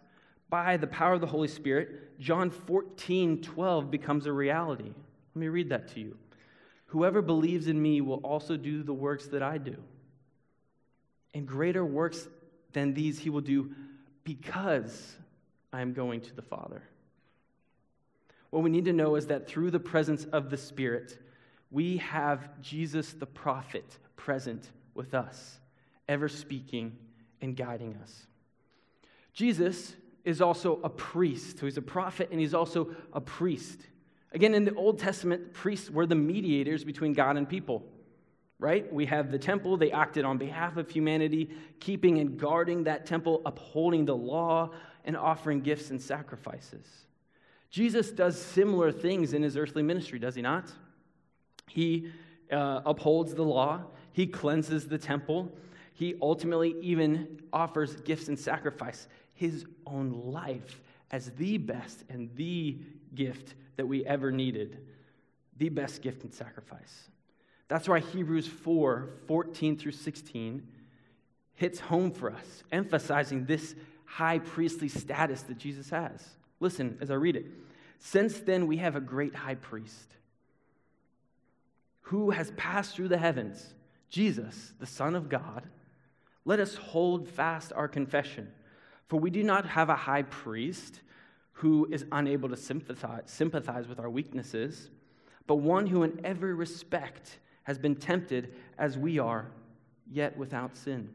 by 0.49 0.77
the 0.77 0.87
power 0.87 1.13
of 1.13 1.21
the 1.21 1.27
Holy 1.27 1.47
Spirit, 1.47 2.19
John 2.19 2.49
14 2.49 3.41
12 3.41 3.91
becomes 3.91 4.25
a 4.25 4.31
reality. 4.31 4.91
Let 5.35 5.39
me 5.39 5.47
read 5.47 5.69
that 5.69 5.89
to 5.89 5.99
you. 5.99 6.17
Whoever 6.87 7.21
believes 7.21 7.67
in 7.67 7.79
me 7.79 8.01
will 8.01 8.17
also 8.17 8.57
do 8.57 8.81
the 8.81 8.93
works 8.93 9.27
that 9.27 9.43
I 9.43 9.59
do. 9.59 9.75
And 11.35 11.47
greater 11.47 11.85
works 11.85 12.27
than 12.73 12.93
these 12.93 13.19
he 13.19 13.29
will 13.29 13.41
do 13.41 13.71
because 14.23 15.15
I 15.73 15.81
am 15.81 15.93
going 15.93 16.21
to 16.21 16.35
the 16.35 16.41
Father. 16.41 16.83
What 18.49 18.63
we 18.63 18.69
need 18.69 18.85
to 18.85 18.93
know 18.93 19.15
is 19.15 19.27
that 19.27 19.47
through 19.47 19.71
the 19.71 19.79
presence 19.79 20.25
of 20.25 20.49
the 20.49 20.57
Spirit, 20.57 21.17
we 21.71 21.97
have 21.97 22.61
Jesus 22.61 23.13
the 23.13 23.25
prophet 23.25 23.97
present 24.15 24.69
with 24.95 25.13
us, 25.13 25.59
ever 26.07 26.27
speaking 26.27 26.97
and 27.41 27.55
guiding 27.55 27.95
us. 28.01 28.25
Jesus 29.33 29.95
is 30.25 30.41
also 30.41 30.79
a 30.83 30.89
priest. 30.89 31.59
So 31.59 31.65
he's 31.65 31.77
a 31.77 31.81
prophet 31.81 32.29
and 32.31 32.39
he's 32.39 32.53
also 32.53 32.95
a 33.13 33.21
priest. 33.21 33.79
Again, 34.31 34.53
in 34.53 34.65
the 34.65 34.75
Old 34.75 34.99
Testament, 34.99 35.53
priests 35.53 35.89
were 35.89 36.05
the 36.05 36.15
mediators 36.15 36.83
between 36.83 37.13
God 37.13 37.37
and 37.37 37.47
people 37.47 37.83
right? 38.59 38.91
We 38.93 39.05
have 39.05 39.31
the 39.31 39.39
temple, 39.39 39.77
they 39.77 39.91
acted 39.91 40.25
on 40.25 40.37
behalf 40.37 40.75
of 40.75 40.89
humanity, 40.89 41.49
keeping 41.79 42.19
and 42.19 42.37
guarding 42.37 42.83
that 42.83 43.05
temple, 43.05 43.41
upholding 43.45 44.05
the 44.05 44.15
law, 44.15 44.71
and 45.05 45.15
offering 45.15 45.61
gifts 45.61 45.89
and 45.91 46.01
sacrifices. 46.01 46.85
Jesus 47.69 48.11
does 48.11 48.39
similar 48.39 48.91
things 48.91 49.33
in 49.33 49.41
his 49.43 49.55
earthly 49.55 49.81
ministry, 49.81 50.19
does 50.19 50.35
he 50.35 50.41
not? 50.41 50.71
He 51.67 52.11
uh, 52.51 52.81
upholds 52.85 53.33
the 53.33 53.43
law, 53.43 53.83
he 54.11 54.27
cleanses 54.27 54.87
the 54.87 54.97
temple, 54.97 55.51
he 55.93 56.15
ultimately 56.21 56.75
even 56.81 57.41
offers 57.53 57.95
gifts 58.01 58.27
and 58.27 58.37
sacrifice, 58.37 59.07
his 59.33 59.65
own 59.85 60.11
life 60.11 60.81
as 61.11 61.31
the 61.31 61.57
best 61.57 62.03
and 62.09 62.29
the 62.35 62.77
gift 63.15 63.55
that 63.77 63.85
we 63.85 64.05
ever 64.05 64.31
needed, 64.31 64.79
the 65.57 65.69
best 65.69 66.01
gift 66.01 66.23
and 66.23 66.33
sacrifice. 66.33 67.09
That's 67.69 67.87
why 67.87 67.99
Hebrews 67.99 68.47
4 68.47 69.09
14 69.27 69.77
through 69.77 69.93
16 69.93 70.67
hits 71.55 71.79
home 71.79 72.11
for 72.11 72.31
us, 72.31 72.63
emphasizing 72.71 73.45
this 73.45 73.75
high 74.05 74.39
priestly 74.39 74.89
status 74.89 75.43
that 75.43 75.57
Jesus 75.57 75.89
has. 75.91 76.25
Listen 76.59 76.97
as 76.99 77.11
I 77.11 77.13
read 77.13 77.35
it. 77.35 77.45
Since 77.99 78.39
then, 78.39 78.65
we 78.67 78.77
have 78.77 78.95
a 78.95 79.01
great 79.01 79.35
high 79.35 79.55
priest 79.55 80.15
who 82.01 82.31
has 82.31 82.51
passed 82.51 82.95
through 82.95 83.09
the 83.09 83.17
heavens, 83.17 83.73
Jesus, 84.09 84.73
the 84.79 84.87
Son 84.87 85.15
of 85.15 85.29
God. 85.29 85.63
Let 86.43 86.59
us 86.59 86.75
hold 86.75 87.27
fast 87.27 87.71
our 87.73 87.87
confession, 87.87 88.51
for 89.07 89.19
we 89.19 89.29
do 89.29 89.43
not 89.43 89.67
have 89.67 89.89
a 89.89 89.95
high 89.95 90.23
priest 90.23 91.01
who 91.51 91.87
is 91.91 92.05
unable 92.11 92.49
to 92.49 92.57
sympathize, 92.57 93.23
sympathize 93.25 93.87
with 93.87 93.99
our 93.99 94.09
weaknesses, 94.09 94.89
but 95.45 95.55
one 95.57 95.85
who, 95.85 96.03
in 96.03 96.21
every 96.23 96.53
respect, 96.53 97.37
has 97.69 97.77
been 97.77 97.95
tempted 97.95 98.51
as 98.79 98.97
we 98.97 99.19
are, 99.19 99.45
yet 100.11 100.35
without 100.35 100.75
sin. 100.75 101.07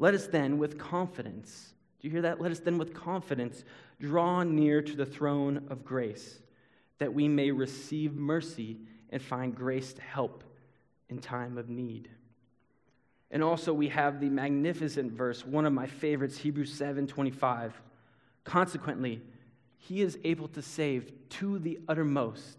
Let 0.00 0.12
us 0.12 0.26
then, 0.26 0.58
with 0.58 0.76
confidence, 0.76 1.72
do 2.00 2.08
you 2.08 2.10
hear 2.10 2.22
that? 2.22 2.40
Let 2.40 2.50
us 2.50 2.58
then, 2.58 2.78
with 2.78 2.94
confidence, 2.94 3.62
draw 4.00 4.42
near 4.42 4.82
to 4.82 4.96
the 4.96 5.06
throne 5.06 5.68
of 5.70 5.84
grace, 5.84 6.40
that 6.98 7.14
we 7.14 7.28
may 7.28 7.52
receive 7.52 8.16
mercy 8.16 8.76
and 9.10 9.22
find 9.22 9.54
grace 9.54 9.92
to 9.92 10.02
help 10.02 10.42
in 11.08 11.20
time 11.20 11.58
of 11.58 11.68
need. 11.68 12.10
And 13.30 13.40
also, 13.40 13.72
we 13.72 13.90
have 13.90 14.18
the 14.18 14.30
magnificent 14.30 15.12
verse, 15.12 15.46
one 15.46 15.64
of 15.64 15.72
my 15.72 15.86
favorites, 15.86 16.38
Hebrews 16.38 16.74
7 16.74 17.06
25. 17.06 17.80
Consequently, 18.42 19.22
he 19.76 20.02
is 20.02 20.18
able 20.24 20.48
to 20.48 20.60
save 20.60 21.12
to 21.28 21.60
the 21.60 21.78
uttermost 21.86 22.58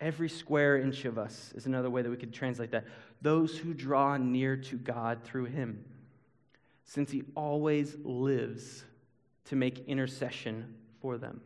Every 0.00 0.28
square 0.28 0.78
inch 0.78 1.04
of 1.04 1.18
us 1.18 1.52
is 1.54 1.66
another 1.66 1.90
way 1.90 2.02
that 2.02 2.10
we 2.10 2.16
could 2.16 2.32
translate 2.32 2.70
that. 2.70 2.86
Those 3.20 3.56
who 3.56 3.74
draw 3.74 4.16
near 4.16 4.56
to 4.56 4.76
God 4.76 5.22
through 5.24 5.46
him, 5.46 5.84
since 6.84 7.10
he 7.10 7.22
always 7.34 7.96
lives 8.02 8.84
to 9.46 9.56
make 9.56 9.86
intercession 9.86 10.74
for 11.00 11.18
them. 11.18 11.40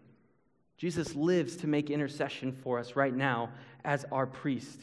Jesus 0.76 1.14
lives 1.14 1.56
to 1.56 1.66
make 1.66 1.90
intercession 1.90 2.52
for 2.52 2.78
us 2.78 2.96
right 2.96 3.14
now 3.14 3.50
as 3.84 4.04
our 4.12 4.26
priest. 4.26 4.80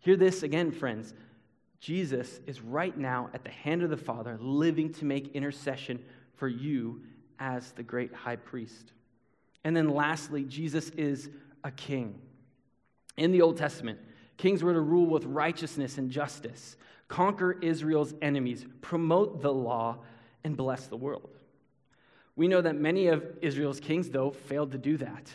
Hear 0.00 0.16
this 0.16 0.42
again, 0.42 0.70
friends. 0.70 1.14
Jesus 1.80 2.40
is 2.46 2.60
right 2.60 2.96
now 2.96 3.30
at 3.34 3.42
the 3.42 3.50
hand 3.50 3.82
of 3.82 3.90
the 3.90 3.96
Father, 3.96 4.38
living 4.40 4.92
to 4.94 5.04
make 5.04 5.34
intercession 5.34 6.02
for 6.36 6.46
you 6.48 7.02
as 7.40 7.72
the 7.72 7.82
great 7.82 8.14
high 8.14 8.36
priest. 8.36 8.92
And 9.64 9.76
then 9.76 9.88
lastly, 9.88 10.44
Jesus 10.44 10.90
is 10.90 11.30
a 11.64 11.70
king. 11.70 12.20
In 13.16 13.32
the 13.32 13.42
Old 13.42 13.56
Testament, 13.56 13.98
kings 14.36 14.62
were 14.62 14.72
to 14.72 14.80
rule 14.80 15.06
with 15.06 15.24
righteousness 15.24 15.98
and 15.98 16.10
justice, 16.10 16.76
conquer 17.08 17.52
Israel's 17.60 18.14
enemies, 18.22 18.64
promote 18.80 19.42
the 19.42 19.52
law, 19.52 19.98
and 20.44 20.56
bless 20.56 20.86
the 20.86 20.96
world. 20.96 21.30
We 22.36 22.48
know 22.48 22.60
that 22.60 22.76
many 22.76 23.08
of 23.08 23.24
Israel's 23.42 23.80
kings, 23.80 24.08
though, 24.08 24.30
failed 24.30 24.72
to 24.72 24.78
do 24.78 24.96
that. 24.96 25.30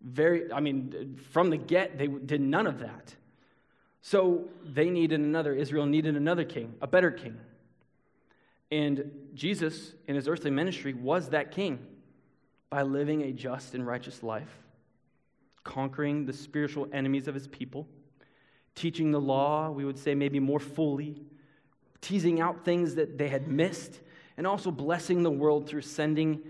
Very, 0.00 0.50
I 0.52 0.60
mean, 0.60 1.18
from 1.30 1.50
the 1.50 1.58
get, 1.58 1.98
they 1.98 2.06
did 2.06 2.40
none 2.40 2.66
of 2.66 2.80
that. 2.80 3.14
So 4.00 4.48
they 4.64 4.90
needed 4.90 5.20
another. 5.20 5.54
Israel 5.54 5.86
needed 5.86 6.16
another 6.16 6.44
king, 6.44 6.74
a 6.80 6.86
better 6.86 7.10
king. 7.10 7.38
And 8.70 9.10
Jesus, 9.34 9.92
in 10.08 10.16
his 10.16 10.26
earthly 10.26 10.50
ministry, 10.50 10.94
was 10.94 11.28
that 11.28 11.52
king 11.52 11.78
by 12.70 12.82
living 12.82 13.22
a 13.22 13.32
just 13.32 13.74
and 13.74 13.86
righteous 13.86 14.22
life, 14.22 14.48
conquering 15.64 16.26
the 16.26 16.32
spiritual 16.32 16.88
enemies 16.92 17.28
of 17.28 17.34
his 17.34 17.48
people, 17.48 17.88
teaching 18.74 19.10
the 19.10 19.20
law, 19.20 19.70
we 19.70 19.84
would 19.84 19.98
say 19.98 20.14
maybe 20.14 20.40
more 20.40 20.60
fully, 20.60 21.22
teasing 22.00 22.40
out 22.40 22.64
things 22.64 22.94
that 22.96 23.18
they 23.18 23.28
had 23.28 23.48
missed 23.48 24.00
and 24.36 24.46
also 24.46 24.70
blessing 24.70 25.22
the 25.22 25.30
world 25.30 25.68
through 25.68 25.82
sending 25.82 26.40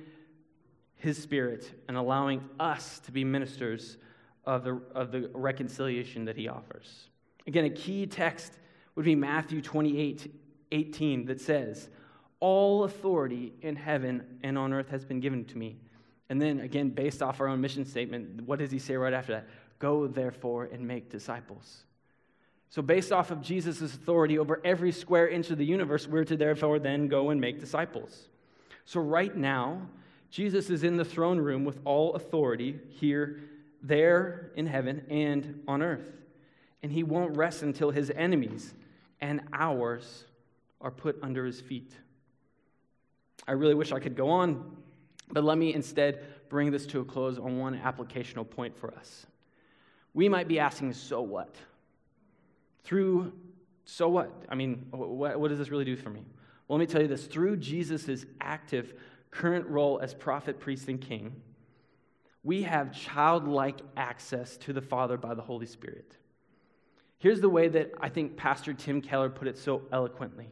his 0.96 1.20
spirit 1.20 1.70
and 1.88 1.96
allowing 1.96 2.48
us 2.60 3.00
to 3.00 3.12
be 3.12 3.24
ministers 3.24 3.96
of 4.44 4.64
the, 4.64 4.80
of 4.94 5.10
the 5.10 5.30
reconciliation 5.34 6.24
that 6.24 6.36
he 6.36 6.48
offers. 6.48 7.08
Again, 7.46 7.64
a 7.64 7.70
key 7.70 8.06
text 8.06 8.52
would 8.94 9.04
be 9.04 9.14
Matthew 9.14 9.60
28 9.60 10.32
18 10.70 11.26
that 11.26 11.40
says, 11.40 11.90
All 12.40 12.84
authority 12.84 13.52
in 13.60 13.76
heaven 13.76 14.38
and 14.42 14.56
on 14.56 14.72
earth 14.72 14.88
has 14.88 15.04
been 15.04 15.20
given 15.20 15.44
to 15.46 15.58
me. 15.58 15.76
And 16.32 16.40
then, 16.40 16.60
again, 16.60 16.88
based 16.88 17.20
off 17.22 17.42
our 17.42 17.48
own 17.48 17.60
mission 17.60 17.84
statement, 17.84 18.44
what 18.46 18.58
does 18.58 18.70
he 18.70 18.78
say 18.78 18.94
right 18.94 19.12
after 19.12 19.32
that? 19.34 19.48
Go, 19.78 20.06
therefore, 20.06 20.64
and 20.64 20.88
make 20.88 21.10
disciples. 21.10 21.84
So, 22.70 22.80
based 22.80 23.12
off 23.12 23.30
of 23.30 23.42
Jesus' 23.42 23.82
authority 23.82 24.38
over 24.38 24.58
every 24.64 24.92
square 24.92 25.28
inch 25.28 25.50
of 25.50 25.58
the 25.58 25.66
universe, 25.66 26.08
we're 26.08 26.24
to 26.24 26.38
therefore 26.38 26.78
then 26.78 27.06
go 27.06 27.28
and 27.28 27.38
make 27.38 27.60
disciples. 27.60 28.30
So, 28.86 28.98
right 28.98 29.36
now, 29.36 29.82
Jesus 30.30 30.70
is 30.70 30.84
in 30.84 30.96
the 30.96 31.04
throne 31.04 31.36
room 31.36 31.66
with 31.66 31.78
all 31.84 32.14
authority 32.14 32.78
here, 32.88 33.40
there 33.82 34.52
in 34.56 34.64
heaven, 34.64 35.04
and 35.10 35.62
on 35.68 35.82
earth. 35.82 36.12
And 36.82 36.90
he 36.90 37.02
won't 37.02 37.36
rest 37.36 37.60
until 37.62 37.90
his 37.90 38.10
enemies 38.10 38.72
and 39.20 39.42
ours 39.52 40.24
are 40.80 40.90
put 40.90 41.18
under 41.22 41.44
his 41.44 41.60
feet. 41.60 41.92
I 43.46 43.52
really 43.52 43.74
wish 43.74 43.92
I 43.92 44.00
could 44.00 44.16
go 44.16 44.30
on, 44.30 44.78
but 45.32 45.44
let 45.44 45.58
me 45.58 45.74
instead 45.74 46.24
bring 46.48 46.70
this 46.70 46.86
to 46.86 47.00
a 47.00 47.04
close 47.04 47.38
on 47.38 47.58
one 47.58 47.78
applicational 47.78 48.48
point 48.48 48.76
for 48.76 48.92
us. 48.94 49.26
We 50.14 50.28
might 50.28 50.46
be 50.46 50.58
asking, 50.58 50.92
so 50.92 51.22
what? 51.22 51.56
Through, 52.84 53.32
so 53.84 54.08
what? 54.08 54.30
I 54.48 54.54
mean, 54.54 54.86
what, 54.90 55.40
what 55.40 55.48
does 55.48 55.58
this 55.58 55.70
really 55.70 55.86
do 55.86 55.96
for 55.96 56.10
me? 56.10 56.24
Well, 56.68 56.78
let 56.78 56.86
me 56.86 56.92
tell 56.92 57.02
you 57.02 57.08
this 57.08 57.26
through 57.26 57.56
Jesus' 57.56 58.26
active 58.40 58.94
current 59.30 59.66
role 59.66 59.98
as 60.00 60.12
prophet, 60.12 60.60
priest, 60.60 60.88
and 60.88 61.00
king, 61.00 61.40
we 62.44 62.62
have 62.64 62.92
childlike 62.92 63.80
access 63.96 64.56
to 64.58 64.72
the 64.72 64.82
Father 64.82 65.16
by 65.16 65.34
the 65.34 65.42
Holy 65.42 65.66
Spirit. 65.66 66.16
Here's 67.18 67.40
the 67.40 67.48
way 67.48 67.68
that 67.68 67.92
I 68.00 68.08
think 68.08 68.36
Pastor 68.36 68.74
Tim 68.74 69.00
Keller 69.00 69.30
put 69.30 69.48
it 69.48 69.56
so 69.56 69.82
eloquently 69.92 70.50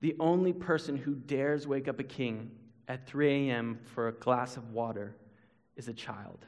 The 0.00 0.16
only 0.18 0.52
person 0.52 0.96
who 0.96 1.14
dares 1.14 1.66
wake 1.66 1.88
up 1.88 2.00
a 2.00 2.04
king 2.04 2.50
at 2.88 3.06
3 3.06 3.50
a.m. 3.50 3.78
for 3.94 4.08
a 4.08 4.12
glass 4.12 4.56
of 4.56 4.72
water 4.72 5.14
is 5.76 5.88
a 5.88 5.92
child. 5.92 6.44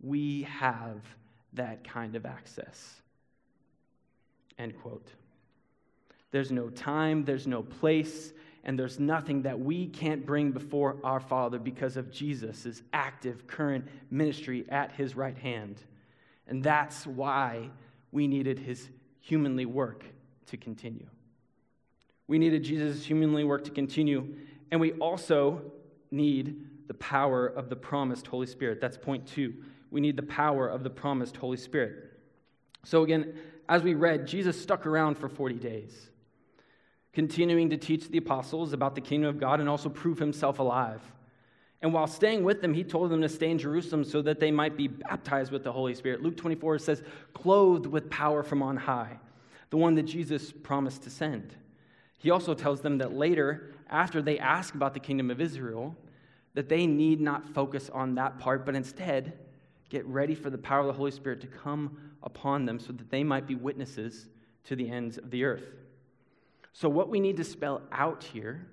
We 0.00 0.42
have 0.42 1.02
that 1.52 1.84
kind 1.84 2.16
of 2.16 2.24
access. 2.24 3.02
End 4.58 4.80
quote. 4.80 5.08
There's 6.30 6.50
no 6.50 6.70
time, 6.70 7.24
there's 7.24 7.46
no 7.46 7.62
place, 7.62 8.32
and 8.64 8.78
there's 8.78 8.98
nothing 8.98 9.42
that 9.42 9.58
we 9.58 9.88
can't 9.88 10.24
bring 10.24 10.52
before 10.52 10.96
our 11.04 11.20
Father 11.20 11.58
because 11.58 11.96
of 11.96 12.10
Jesus' 12.10 12.82
active, 12.92 13.46
current 13.46 13.86
ministry 14.10 14.64
at 14.68 14.92
his 14.92 15.14
right 15.16 15.36
hand. 15.36 15.76
And 16.46 16.62
that's 16.62 17.06
why 17.06 17.70
we 18.12 18.26
needed 18.26 18.58
his 18.58 18.88
humanly 19.20 19.66
work 19.66 20.04
to 20.46 20.56
continue. 20.56 21.06
We 22.28 22.38
needed 22.38 22.62
Jesus' 22.62 23.04
humanly 23.04 23.44
work 23.44 23.64
to 23.64 23.70
continue, 23.70 24.34
and 24.72 24.80
we 24.80 24.92
also 24.92 25.60
need 26.10 26.66
the 26.88 26.94
power 26.94 27.46
of 27.46 27.68
the 27.68 27.76
promised 27.76 28.26
Holy 28.26 28.46
Spirit. 28.46 28.80
That's 28.80 28.96
point 28.96 29.26
two. 29.26 29.54
We 29.90 30.00
need 30.00 30.16
the 30.16 30.22
power 30.22 30.66
of 30.66 30.82
the 30.82 30.90
promised 30.90 31.36
Holy 31.36 31.58
Spirit. 31.58 32.10
So, 32.82 33.04
again, 33.04 33.34
as 33.68 33.82
we 33.82 33.94
read, 33.94 34.26
Jesus 34.26 34.60
stuck 34.60 34.86
around 34.86 35.18
for 35.18 35.28
40 35.28 35.56
days, 35.56 36.10
continuing 37.12 37.70
to 37.70 37.76
teach 37.76 38.08
the 38.08 38.18
apostles 38.18 38.72
about 38.72 38.94
the 38.94 39.00
kingdom 39.02 39.28
of 39.28 39.38
God 39.38 39.60
and 39.60 39.68
also 39.68 39.90
prove 39.90 40.18
himself 40.18 40.58
alive. 40.58 41.02
And 41.82 41.92
while 41.92 42.06
staying 42.06 42.42
with 42.42 42.62
them, 42.62 42.72
he 42.72 42.82
told 42.82 43.10
them 43.10 43.20
to 43.20 43.28
stay 43.28 43.50
in 43.50 43.58
Jerusalem 43.58 44.04
so 44.04 44.22
that 44.22 44.40
they 44.40 44.50
might 44.50 44.76
be 44.76 44.88
baptized 44.88 45.52
with 45.52 45.64
the 45.64 45.72
Holy 45.72 45.94
Spirit. 45.94 46.22
Luke 46.22 46.36
24 46.36 46.78
says, 46.78 47.02
clothed 47.34 47.86
with 47.86 48.08
power 48.08 48.42
from 48.42 48.62
on 48.62 48.76
high, 48.76 49.18
the 49.70 49.76
one 49.76 49.96
that 49.96 50.04
Jesus 50.04 50.50
promised 50.50 51.02
to 51.02 51.10
send. 51.10 51.54
He 52.18 52.30
also 52.30 52.54
tells 52.54 52.80
them 52.80 52.98
that 52.98 53.12
later, 53.12 53.74
after 53.92 54.22
they 54.22 54.38
ask 54.38 54.74
about 54.74 54.94
the 54.94 55.00
kingdom 55.00 55.30
of 55.30 55.40
Israel, 55.40 55.94
that 56.54 56.68
they 56.68 56.86
need 56.86 57.20
not 57.20 57.54
focus 57.54 57.90
on 57.92 58.16
that 58.16 58.38
part, 58.38 58.66
but 58.66 58.74
instead 58.74 59.38
get 59.88 60.04
ready 60.06 60.34
for 60.34 60.50
the 60.50 60.58
power 60.58 60.80
of 60.80 60.86
the 60.86 60.92
Holy 60.92 61.10
Spirit 61.10 61.40
to 61.42 61.46
come 61.46 61.96
upon 62.22 62.64
them 62.64 62.78
so 62.80 62.92
that 62.92 63.10
they 63.10 63.22
might 63.22 63.46
be 63.46 63.54
witnesses 63.54 64.28
to 64.64 64.74
the 64.74 64.90
ends 64.90 65.18
of 65.18 65.30
the 65.30 65.44
earth. 65.44 65.66
So, 66.72 66.88
what 66.88 67.10
we 67.10 67.20
need 67.20 67.36
to 67.36 67.44
spell 67.44 67.82
out 67.92 68.24
here 68.24 68.66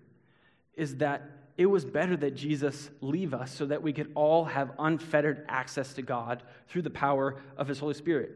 is 0.76 0.96
that 0.98 1.30
it 1.58 1.66
was 1.66 1.84
better 1.84 2.16
that 2.16 2.36
Jesus 2.36 2.90
leave 3.02 3.34
us 3.34 3.54
so 3.54 3.66
that 3.66 3.84
we 3.84 3.92
could 3.92 4.12
all 4.16 4.46
have 4.46 4.72
unfettered 4.80 5.46
access 5.50 5.94
to 5.96 6.02
God 6.02 6.42
through 6.70 6.84
the 6.84 6.90
power 6.90 7.36
of 7.58 7.68
His 7.68 7.80
Holy 7.80 7.94
Spirit. 7.96 8.32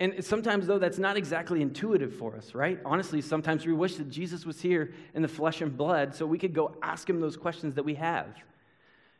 And 0.00 0.24
sometimes, 0.24 0.66
though, 0.66 0.78
that's 0.78 0.98
not 0.98 1.18
exactly 1.18 1.60
intuitive 1.60 2.14
for 2.14 2.34
us, 2.34 2.54
right? 2.54 2.80
Honestly, 2.86 3.20
sometimes 3.20 3.66
we 3.66 3.74
wish 3.74 3.96
that 3.96 4.08
Jesus 4.08 4.46
was 4.46 4.58
here 4.58 4.94
in 5.14 5.20
the 5.20 5.28
flesh 5.28 5.60
and 5.60 5.76
blood 5.76 6.14
so 6.14 6.24
we 6.24 6.38
could 6.38 6.54
go 6.54 6.74
ask 6.82 7.08
Him 7.08 7.20
those 7.20 7.36
questions 7.36 7.74
that 7.74 7.84
we 7.84 7.94
have. 7.96 8.34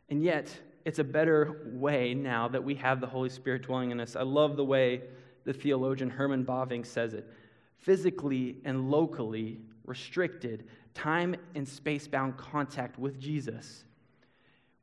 And 0.09 0.25
yet, 0.25 0.51
it's 0.87 0.99
a 0.99 1.05
better 1.05 1.61
way 1.67 2.15
now 2.15 2.49
that 2.49 2.65
we 2.65 2.75
have 2.77 3.03
the 3.03 3.07
Holy 3.07 3.29
Spirit 3.29 3.63
dwelling 3.63 3.91
in 3.91 4.01
us. 4.01 4.17
I 4.17 4.23
love 4.23 4.57
the 4.57 4.65
way 4.65 5.03
the 5.45 5.53
theologian 5.53 6.09
Herman 6.09 6.45
Bavinck 6.47 6.87
says 6.87 7.13
it 7.15 7.29
physically 7.77 8.59
and 8.65 8.91
locally 8.91 9.59
restricted, 9.85 10.65
time 10.95 11.35
and 11.55 11.67
space 11.67 12.07
bound 12.07 12.37
contact 12.37 12.99
with 12.99 13.19
Jesus. 13.19 13.85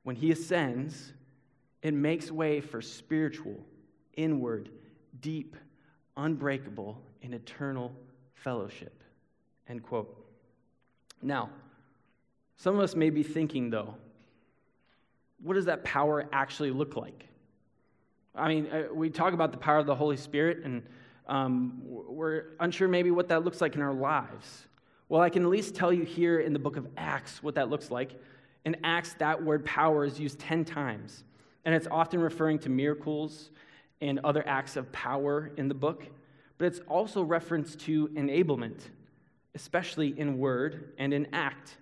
When 0.03 0.15
he 0.15 0.31
ascends, 0.31 1.13
it 1.81 1.93
makes 1.93 2.31
way 2.31 2.59
for 2.59 2.81
spiritual, 2.81 3.59
inward, 4.15 4.69
deep, 5.21 5.55
unbreakable, 6.17 7.01
and 7.21 7.33
eternal 7.33 7.93
fellowship. 8.33 9.03
End 9.69 9.83
quote. 9.83 10.25
Now, 11.21 11.49
some 12.57 12.75
of 12.75 12.81
us 12.81 12.95
may 12.95 13.09
be 13.09 13.23
thinking, 13.23 13.69
though, 13.69 13.95
what 15.41 15.53
does 15.53 15.65
that 15.65 15.83
power 15.83 16.27
actually 16.31 16.71
look 16.71 16.95
like? 16.95 17.25
I 18.35 18.47
mean, 18.47 18.67
uh, 18.67 18.93
we 18.93 19.09
talk 19.09 19.33
about 19.33 19.51
the 19.51 19.57
power 19.57 19.77
of 19.77 19.85
the 19.85 19.95
Holy 19.95 20.17
Spirit, 20.17 20.63
and 20.63 20.83
um, 21.27 21.81
we're 21.83 22.45
unsure 22.59 22.87
maybe 22.87 23.11
what 23.11 23.29
that 23.29 23.43
looks 23.43 23.61
like 23.61 23.75
in 23.75 23.81
our 23.81 23.93
lives. 23.93 24.67
Well, 25.09 25.21
I 25.21 25.29
can 25.29 25.43
at 25.43 25.49
least 25.49 25.75
tell 25.75 25.93
you 25.93 26.03
here 26.03 26.39
in 26.39 26.53
the 26.53 26.59
book 26.59 26.77
of 26.77 26.87
Acts 26.97 27.41
what 27.41 27.55
that 27.55 27.69
looks 27.69 27.91
like. 27.91 28.19
In 28.65 28.75
Acts, 28.83 29.13
that 29.19 29.41
word 29.41 29.65
power 29.65 30.03
is 30.03 30.19
used 30.19 30.39
10 30.39 30.65
times, 30.65 31.23
and 31.65 31.73
it's 31.73 31.87
often 31.89 32.19
referring 32.19 32.59
to 32.59 32.69
miracles 32.69 33.51
and 34.01 34.19
other 34.23 34.47
acts 34.47 34.75
of 34.75 34.91
power 34.91 35.51
in 35.57 35.67
the 35.67 35.73
book, 35.73 36.03
but 36.57 36.65
it's 36.65 36.79
also 36.87 37.21
reference 37.21 37.75
to 37.75 38.07
enablement, 38.09 38.79
especially 39.55 40.17
in 40.19 40.37
word 40.37 40.93
and 40.97 41.13
in 41.13 41.27
act. 41.33 41.77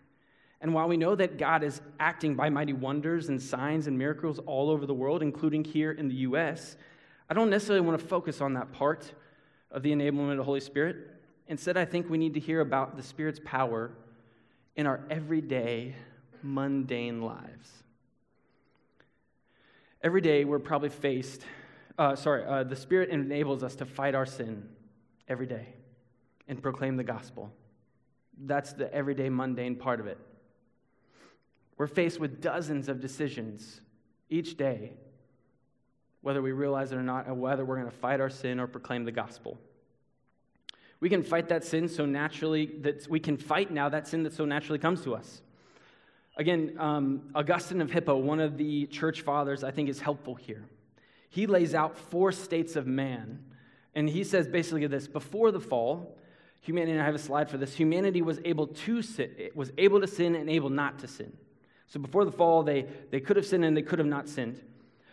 And 0.62 0.74
while 0.74 0.88
we 0.88 0.98
know 0.98 1.16
that 1.16 1.38
God 1.38 1.64
is 1.64 1.82
acting 2.00 2.36
by 2.36 2.50
mighty 2.50 2.74
wonders 2.74 3.30
and 3.30 3.42
signs 3.42 3.88
and 3.88 3.98
miracles 3.98 4.40
all 4.46 4.70
over 4.70 4.86
the 4.86 4.94
world, 4.94 5.22
including 5.22 5.64
here 5.64 5.92
in 5.92 6.08
the 6.08 6.16
U.S., 6.16 6.78
I 7.30 7.34
don't 7.34 7.50
necessarily 7.50 7.86
want 7.86 8.00
to 8.00 8.06
focus 8.06 8.42
on 8.42 8.54
that 8.54 8.72
part 8.72 9.12
of 9.72 9.84
the 9.84 9.92
enablement 9.92 10.32
of 10.32 10.38
the 10.38 10.44
Holy 10.44 10.60
Spirit. 10.60 10.98
Instead, 11.48 11.78
I 11.78 11.86
think 11.86 12.10
we 12.10 12.18
need 12.18 12.34
to 12.36 12.40
hear 12.40 12.62
about 12.62 12.98
the 12.98 13.04
Spirit's 13.04 13.40
power 13.44 13.92
in 14.76 14.88
our 14.88 15.02
everyday, 15.10 15.96
mundane 16.42 17.22
lives. 17.22 17.84
Every 20.02 20.22
day, 20.22 20.46
we're 20.46 20.60
probably 20.60 20.90
faced, 20.90 21.44
uh, 21.98 22.16
sorry, 22.16 22.44
uh, 22.46 22.64
the 22.64 22.76
Spirit 22.76 23.10
enables 23.10 23.64
us 23.64 23.76
to 23.76 23.86
fight 23.86 24.16
our 24.16 24.26
sin 24.26 24.68
every 25.28 25.46
day 25.46 25.68
and 26.48 26.62
proclaim 26.62 26.98
the 26.98 27.04
gospel. 27.04 27.52
That's 28.38 28.74
the 28.74 28.94
everyday, 28.94 29.30
mundane 29.30 29.76
part 29.76 30.00
of 30.00 30.08
it. 30.08 30.18
We're 31.78 31.88
faced 31.88 32.20
with 32.20 32.42
dozens 32.42 32.90
of 32.90 33.02
decisions 33.02 33.82
each 34.30 34.58
day, 34.58 34.94
whether 36.22 36.42
we 36.42 36.52
realize 36.52 36.92
it 36.92 36.96
or 36.96 37.04
not, 37.04 37.28
and 37.28 37.40
whether 37.40 37.66
we're 37.66 37.80
going 37.80 37.92
to 37.92 37.98
fight 37.98 38.20
our 38.20 38.30
sin 38.30 38.60
or 38.60 38.68
proclaim 38.68 39.06
the 39.06 39.12
gospel. 39.12 39.58
We 41.00 41.10
can 41.10 41.24
fight 41.24 41.50
that 41.50 41.64
sin 41.64 41.88
so 41.88 42.06
naturally 42.06 42.68
that 42.82 43.08
we 43.10 43.20
can 43.20 43.38
fight 43.38 43.72
now 43.72 43.90
that 43.90 44.08
sin 44.08 44.24
that 44.24 44.34
so 44.34 44.46
naturally 44.46 44.80
comes 44.80 45.04
to 45.04 45.16
us. 45.16 45.42
Again, 46.38 46.76
um, 46.80 47.30
Augustine 47.34 47.82
of 47.82 47.92
Hippo, 47.92 48.18
one 48.18 48.40
of 48.40 48.58
the 48.58 48.88
church 48.88 49.22
fathers, 49.22 49.64
I 49.64 49.72
think 49.72 49.88
is 49.88 50.02
helpful 50.02 50.36
here. 50.36 50.66
He 51.36 51.48
lays 51.48 51.76
out 51.76 51.98
four 51.98 52.32
states 52.32 52.78
of 52.78 52.88
man. 52.88 53.44
And 53.94 54.10
he 54.10 54.24
says 54.24 54.48
basically 54.48 54.88
this 54.88 55.06
before 55.06 55.52
the 55.52 55.60
fall, 55.60 56.18
humanity, 56.62 56.98
I 56.98 57.04
have 57.04 57.14
a 57.14 57.20
slide 57.20 57.50
for 57.50 57.58
this, 57.58 57.74
humanity 57.74 58.22
was 58.22 58.40
able 58.46 58.68
to 58.68 59.02
sin, 59.02 59.50
was 59.54 59.70
able 59.78 60.00
to 60.00 60.08
sin 60.08 60.36
and 60.36 60.50
able 60.50 60.70
not 60.70 61.00
to 61.00 61.10
sin. 61.10 61.36
So 61.88 62.00
before 62.00 62.24
the 62.24 62.32
fall, 62.32 62.64
they, 62.64 62.86
they 63.12 63.20
could 63.20 63.36
have 63.36 63.46
sinned 63.46 63.66
and 63.66 63.76
they 63.76 63.82
could 63.82 64.00
have 64.00 64.08
not 64.08 64.30
sinned. 64.30 64.62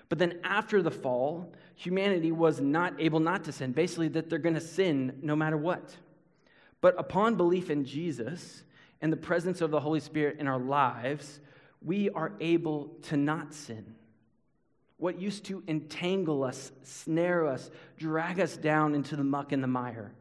But 0.08 0.20
then 0.20 0.38
after 0.44 0.80
the 0.80 0.92
fall, 0.92 1.52
humanity 1.74 2.30
was 2.30 2.60
not 2.60 3.00
able 3.00 3.18
not 3.18 3.42
to 3.46 3.52
sin, 3.52 3.72
basically, 3.72 4.06
that 4.10 4.30
they're 4.30 4.38
going 4.38 4.54
to 4.54 4.60
sin 4.60 5.18
no 5.22 5.34
matter 5.34 5.56
what. 5.56 5.96
But 6.80 6.94
upon 7.00 7.34
belief 7.34 7.68
in 7.68 7.84
Jesus 7.84 8.62
and 9.00 9.12
the 9.12 9.16
presence 9.16 9.60
of 9.60 9.72
the 9.72 9.80
Holy 9.80 9.98
Spirit 9.98 10.38
in 10.38 10.46
our 10.46 10.60
lives, 10.60 11.40
we 11.84 12.10
are 12.10 12.32
able 12.38 12.92
to 13.08 13.16
not 13.16 13.52
sin. 13.52 13.96
What 15.02 15.20
used 15.20 15.46
to 15.46 15.64
entangle 15.66 16.44
us, 16.44 16.70
snare 16.84 17.44
us, 17.44 17.72
drag 17.96 18.38
us 18.38 18.56
down 18.56 18.94
into 18.94 19.16
the 19.16 19.24
muck 19.24 19.50
and 19.50 19.60
the 19.60 19.66
mire, 19.66 20.12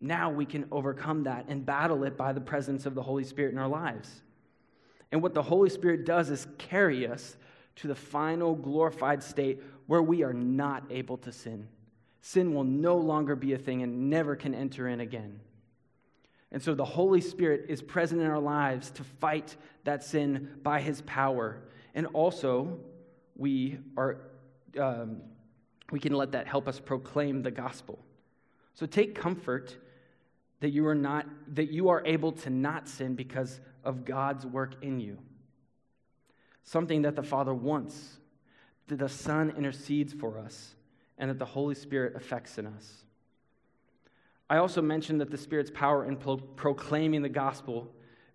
now 0.00 0.32
we 0.32 0.46
can 0.46 0.66
overcome 0.72 1.22
that 1.22 1.44
and 1.46 1.64
battle 1.64 2.02
it 2.02 2.16
by 2.16 2.32
the 2.32 2.40
presence 2.40 2.86
of 2.86 2.96
the 2.96 3.02
Holy 3.04 3.22
Spirit 3.22 3.52
in 3.52 3.58
our 3.60 3.68
lives. 3.68 4.10
And 5.12 5.22
what 5.22 5.32
the 5.32 5.44
Holy 5.44 5.70
Spirit 5.70 6.04
does 6.06 6.28
is 6.28 6.48
carry 6.58 7.06
us 7.06 7.36
to 7.76 7.86
the 7.86 7.94
final 7.94 8.56
glorified 8.56 9.22
state 9.22 9.62
where 9.86 10.02
we 10.02 10.24
are 10.24 10.34
not 10.34 10.82
able 10.90 11.18
to 11.18 11.30
sin. 11.30 11.68
Sin 12.20 12.52
will 12.52 12.64
no 12.64 12.96
longer 12.96 13.36
be 13.36 13.52
a 13.52 13.58
thing 13.58 13.84
and 13.84 14.10
never 14.10 14.34
can 14.34 14.56
enter 14.56 14.88
in 14.88 14.98
again. 14.98 15.38
And 16.50 16.60
so 16.60 16.74
the 16.74 16.84
Holy 16.84 17.20
Spirit 17.20 17.66
is 17.68 17.80
present 17.80 18.20
in 18.20 18.26
our 18.26 18.40
lives 18.40 18.90
to 18.90 19.04
fight 19.04 19.54
that 19.84 20.02
sin 20.02 20.48
by 20.64 20.80
his 20.80 21.00
power. 21.02 21.60
And 21.94 22.08
also, 22.08 22.80
we, 23.36 23.78
are, 23.96 24.18
um, 24.78 25.22
we 25.90 26.00
can 26.00 26.12
let 26.12 26.32
that 26.32 26.46
help 26.46 26.68
us 26.68 26.80
proclaim 26.80 27.42
the 27.42 27.50
gospel. 27.50 27.98
So 28.74 28.86
take 28.86 29.14
comfort 29.14 29.76
that 30.60 30.70
you 30.70 30.86
are 30.86 30.94
not 30.94 31.26
that 31.54 31.70
you 31.70 31.90
are 31.90 32.02
able 32.06 32.32
to 32.32 32.50
not 32.50 32.88
sin 32.88 33.14
because 33.14 33.60
of 33.84 34.04
God's 34.04 34.46
work 34.46 34.76
in 34.82 34.98
you. 34.98 35.18
Something 36.62 37.02
that 37.02 37.16
the 37.16 37.22
Father 37.22 37.52
wants 37.52 38.18
that 38.88 38.98
the 38.98 39.08
Son 39.08 39.52
intercedes 39.56 40.12
for 40.12 40.38
us, 40.38 40.74
and 41.18 41.30
that 41.30 41.38
the 41.38 41.44
Holy 41.44 41.74
Spirit 41.74 42.14
affects 42.16 42.58
in 42.58 42.66
us. 42.66 43.04
I 44.50 44.58
also 44.58 44.82
mentioned 44.82 45.20
that 45.20 45.30
the 45.30 45.38
Spirit's 45.38 45.70
power 45.70 46.04
in 46.04 46.16
pro- 46.16 46.36
proclaiming 46.36 47.22
the 47.22 47.28
gospel, 47.28 47.90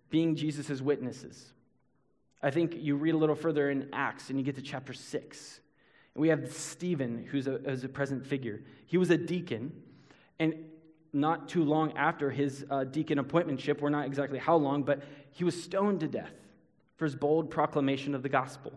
being 0.08 0.34
Jesus' 0.34 0.80
witnesses. 0.80 1.52
I 2.42 2.50
think 2.50 2.74
you 2.76 2.96
read 2.96 3.14
a 3.14 3.18
little 3.18 3.34
further 3.34 3.70
in 3.70 3.88
Acts 3.92 4.30
and 4.30 4.38
you 4.38 4.44
get 4.44 4.56
to 4.56 4.62
chapter 4.62 4.92
6. 4.92 5.60
And 6.14 6.22
we 6.22 6.28
have 6.28 6.52
Stephen, 6.52 7.26
who's 7.30 7.46
a, 7.46 7.60
who's 7.64 7.84
a 7.84 7.88
present 7.88 8.26
figure. 8.26 8.62
He 8.86 8.96
was 8.98 9.10
a 9.10 9.18
deacon, 9.18 9.72
and 10.38 10.54
not 11.12 11.48
too 11.48 11.64
long 11.64 11.96
after 11.96 12.30
his 12.30 12.64
uh, 12.70 12.84
deacon 12.84 13.18
appointmentship, 13.18 13.80
we're 13.80 13.90
not 13.90 14.06
exactly 14.06 14.38
how 14.38 14.56
long, 14.56 14.82
but 14.82 15.02
he 15.30 15.44
was 15.44 15.60
stoned 15.60 16.00
to 16.00 16.08
death 16.08 16.32
for 16.96 17.04
his 17.04 17.14
bold 17.14 17.50
proclamation 17.50 18.14
of 18.14 18.22
the 18.22 18.28
gospel 18.28 18.72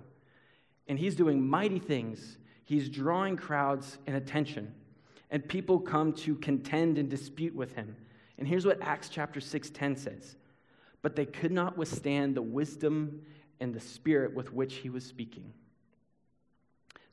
and 0.88 0.99
he's 0.99 1.15
doing 1.15 1.45
mighty 1.45 1.80
things. 1.80 2.38
He's 2.65 2.89
drawing 2.89 3.38
crowds 3.38 3.97
and 4.08 4.15
attention, 4.15 4.73
and 5.32 5.47
people 5.47 5.80
come 5.80 6.13
to 6.13 6.36
contend 6.36 6.97
and 6.97 7.10
dispute 7.10 7.56
with 7.56 7.73
him. 7.76 7.95
And 8.38 8.47
here's 8.47 8.65
what 8.65 8.82
Acts 8.82 9.10
chapter 9.10 9.39
6:10 9.39 9.95
says. 9.95 10.36
But 11.02 11.15
they 11.15 11.26
could 11.26 11.52
not 11.52 11.78
withstand 11.78 12.36
the 12.36 12.41
wisdom 12.41 13.26
and 13.60 13.74
the 13.74 13.80
spirit 13.80 14.34
with 14.34 14.54
which 14.54 14.76
he 14.76 14.89
was 14.89 15.06
speaking. 15.06 15.54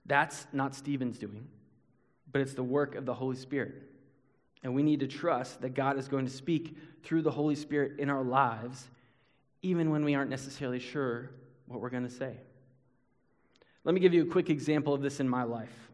That's 0.06 0.46
not 0.52 0.74
Stephen's 0.74 1.18
doing, 1.18 1.46
but 2.32 2.40
it's 2.40 2.54
the 2.54 2.62
work 2.62 2.94
of 2.94 3.06
the 3.06 3.14
Holy 3.14 3.36
Spirit. 3.36 3.82
And 4.62 4.74
we 4.74 4.82
need 4.82 5.00
to 5.00 5.06
trust 5.06 5.60
that 5.62 5.74
God 5.74 5.98
is 5.98 6.08
going 6.08 6.26
to 6.26 6.32
speak 6.32 6.76
through 7.02 7.22
the 7.22 7.30
Holy 7.30 7.54
Spirit 7.54 7.98
in 7.98 8.10
our 8.10 8.24
lives, 8.24 8.88
even 9.62 9.90
when 9.90 10.04
we 10.04 10.14
aren't 10.14 10.30
necessarily 10.30 10.78
sure 10.78 11.30
what 11.66 11.80
we're 11.80 11.90
going 11.90 12.02
to 12.02 12.10
say. 12.10 12.36
Let 13.84 13.94
me 13.94 14.00
give 14.00 14.12
you 14.12 14.22
a 14.22 14.26
quick 14.26 14.50
example 14.50 14.92
of 14.92 15.00
this 15.00 15.20
in 15.20 15.28
my 15.28 15.44
life. 15.44 15.90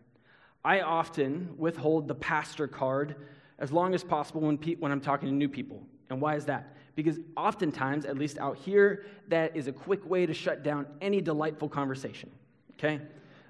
I 0.64 0.80
often 0.80 1.54
withhold 1.56 2.08
the 2.08 2.14
pastor 2.14 2.66
card 2.66 3.14
as 3.58 3.70
long 3.70 3.94
as 3.94 4.02
possible 4.02 4.40
when, 4.40 4.58
pe- 4.58 4.74
when 4.74 4.90
I'm 4.90 5.00
talking 5.00 5.28
to 5.28 5.34
new 5.34 5.48
people. 5.48 5.82
And 6.10 6.20
why 6.20 6.34
is 6.34 6.46
that? 6.46 6.76
Because 6.96 7.20
oftentimes, 7.36 8.04
at 8.04 8.18
least 8.18 8.38
out 8.38 8.56
here, 8.56 9.04
that 9.28 9.54
is 9.54 9.68
a 9.68 9.72
quick 9.72 10.04
way 10.04 10.26
to 10.26 10.34
shut 10.34 10.64
down 10.64 10.86
any 11.00 11.20
delightful 11.20 11.68
conversation. 11.68 12.30
Okay? 12.72 13.00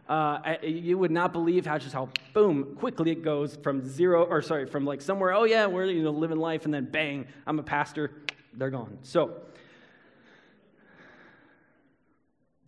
Uh, 0.09 0.39
I, 0.45 0.59
you 0.63 0.99
would 0.99 1.11
not 1.11 1.33
believe 1.33 1.65
how 1.65 1.79
just 1.79 1.95
how 1.95 2.11
boom 2.35 2.77
quickly 2.77 3.13
it 3.13 3.23
goes 3.23 3.57
from 3.57 3.85
zero 3.89 4.25
or 4.25 4.41
sorry 4.41 4.65
from 4.65 4.85
like 4.85 5.01
somewhere 5.01 5.33
oh 5.35 5.43
yeah 5.43 5.67
we're 5.67 5.87
you 5.87 6.05
know 6.05 6.13
living 6.13 6.39
life 6.39 6.65
and 6.65 6.73
then 6.73 6.85
bang 6.85 7.27
I'm 7.45 7.59
a 7.59 7.63
pastor 7.65 8.13
they're 8.53 8.71
gone 8.71 8.99
so 9.03 9.35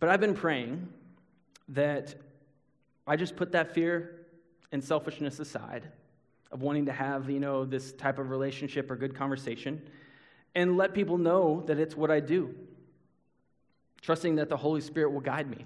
but 0.01 0.09
I've 0.09 0.19
been 0.21 0.33
praying 0.33 0.89
that 1.69 2.15
I 3.05 3.15
just 3.15 3.35
put 3.35 3.51
that 3.51 3.73
fear 3.73 4.25
and 4.71 4.83
selfishness 4.83 5.39
aside 5.39 5.87
of 6.51 6.61
wanting 6.61 6.85
to 6.85 6.91
have, 6.91 7.29
you 7.29 7.39
know, 7.39 7.65
this 7.65 7.91
type 7.93 8.17
of 8.17 8.29
relationship 8.29 8.89
or 8.89 8.95
good 8.95 9.15
conversation 9.15 9.81
and 10.55 10.77
let 10.77 10.93
people 10.93 11.17
know 11.17 11.63
that 11.67 11.79
it's 11.79 11.95
what 11.95 12.11
I 12.11 12.19
do, 12.19 12.55
trusting 14.01 14.35
that 14.35 14.49
the 14.49 14.57
Holy 14.57 14.81
Spirit 14.81 15.11
will 15.11 15.21
guide 15.21 15.49
me. 15.49 15.65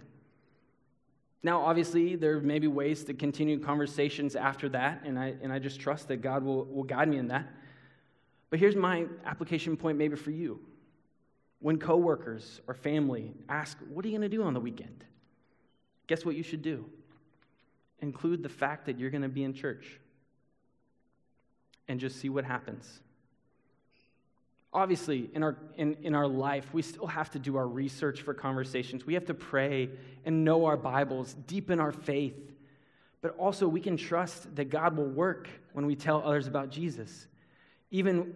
Now, 1.41 1.61
obviously, 1.61 2.15
there 2.15 2.39
may 2.39 2.59
be 2.59 2.67
ways 2.67 3.03
to 3.05 3.13
continue 3.13 3.59
conversations 3.59 4.35
after 4.35 4.69
that, 4.69 5.01
and 5.03 5.19
I, 5.19 5.35
and 5.41 5.51
I 5.51 5.59
just 5.59 5.79
trust 5.79 6.07
that 6.07 6.17
God 6.17 6.43
will, 6.43 6.65
will 6.65 6.83
guide 6.83 7.09
me 7.09 7.17
in 7.17 7.27
that. 7.27 7.47
But 8.49 8.59
here's 8.59 8.75
my 8.75 9.07
application 9.25 9.75
point 9.75 9.97
maybe 9.97 10.15
for 10.15 10.31
you. 10.31 10.61
When 11.59 11.79
coworkers 11.79 12.61
or 12.67 12.73
family 12.73 13.33
ask, 13.49 13.77
What 13.89 14.05
are 14.05 14.07
you 14.07 14.17
going 14.17 14.29
to 14.29 14.35
do 14.35 14.43
on 14.43 14.53
the 14.53 14.59
weekend? 14.59 15.05
Guess 16.07 16.25
what 16.25 16.35
you 16.35 16.43
should 16.43 16.61
do? 16.61 16.85
Include 17.99 18.43
the 18.43 18.49
fact 18.49 18.85
that 18.85 18.99
you're 18.99 19.09
going 19.09 19.23
to 19.23 19.29
be 19.29 19.43
in 19.43 19.53
church 19.53 19.99
and 21.87 21.99
just 21.99 22.19
see 22.19 22.29
what 22.29 22.45
happens. 22.45 23.01
Obviously, 24.73 25.29
in 25.33 25.43
our, 25.43 25.55
in, 25.77 25.95
in 26.01 26.15
our 26.15 26.27
life, 26.27 26.73
we 26.73 26.81
still 26.81 27.05
have 27.05 27.29
to 27.31 27.39
do 27.39 27.55
our 27.57 27.67
research 27.67 28.21
for 28.21 28.33
conversations. 28.33 29.05
We 29.05 29.13
have 29.13 29.25
to 29.25 29.33
pray 29.35 29.89
and 30.25 30.43
know 30.43 30.65
our 30.65 30.77
Bibles, 30.77 31.35
deepen 31.45 31.79
our 31.79 31.91
faith. 31.91 32.51
But 33.21 33.37
also, 33.37 33.67
we 33.67 33.79
can 33.79 33.97
trust 33.97 34.55
that 34.55 34.65
God 34.65 34.97
will 34.97 35.09
work 35.09 35.47
when 35.73 35.85
we 35.85 35.95
tell 35.95 36.23
others 36.25 36.47
about 36.47 36.71
Jesus. 36.71 37.27
Even, 37.91 38.33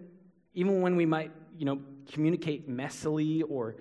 even 0.54 0.82
when 0.82 0.96
we 0.96 1.06
might, 1.06 1.32
you 1.58 1.66
know, 1.66 1.80
communicate 2.12 2.70
messily 2.70 3.42
or 3.50 3.76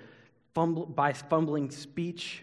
fumble, 0.54 0.86
by 0.86 1.12
fumbling 1.12 1.70
speech, 1.70 2.42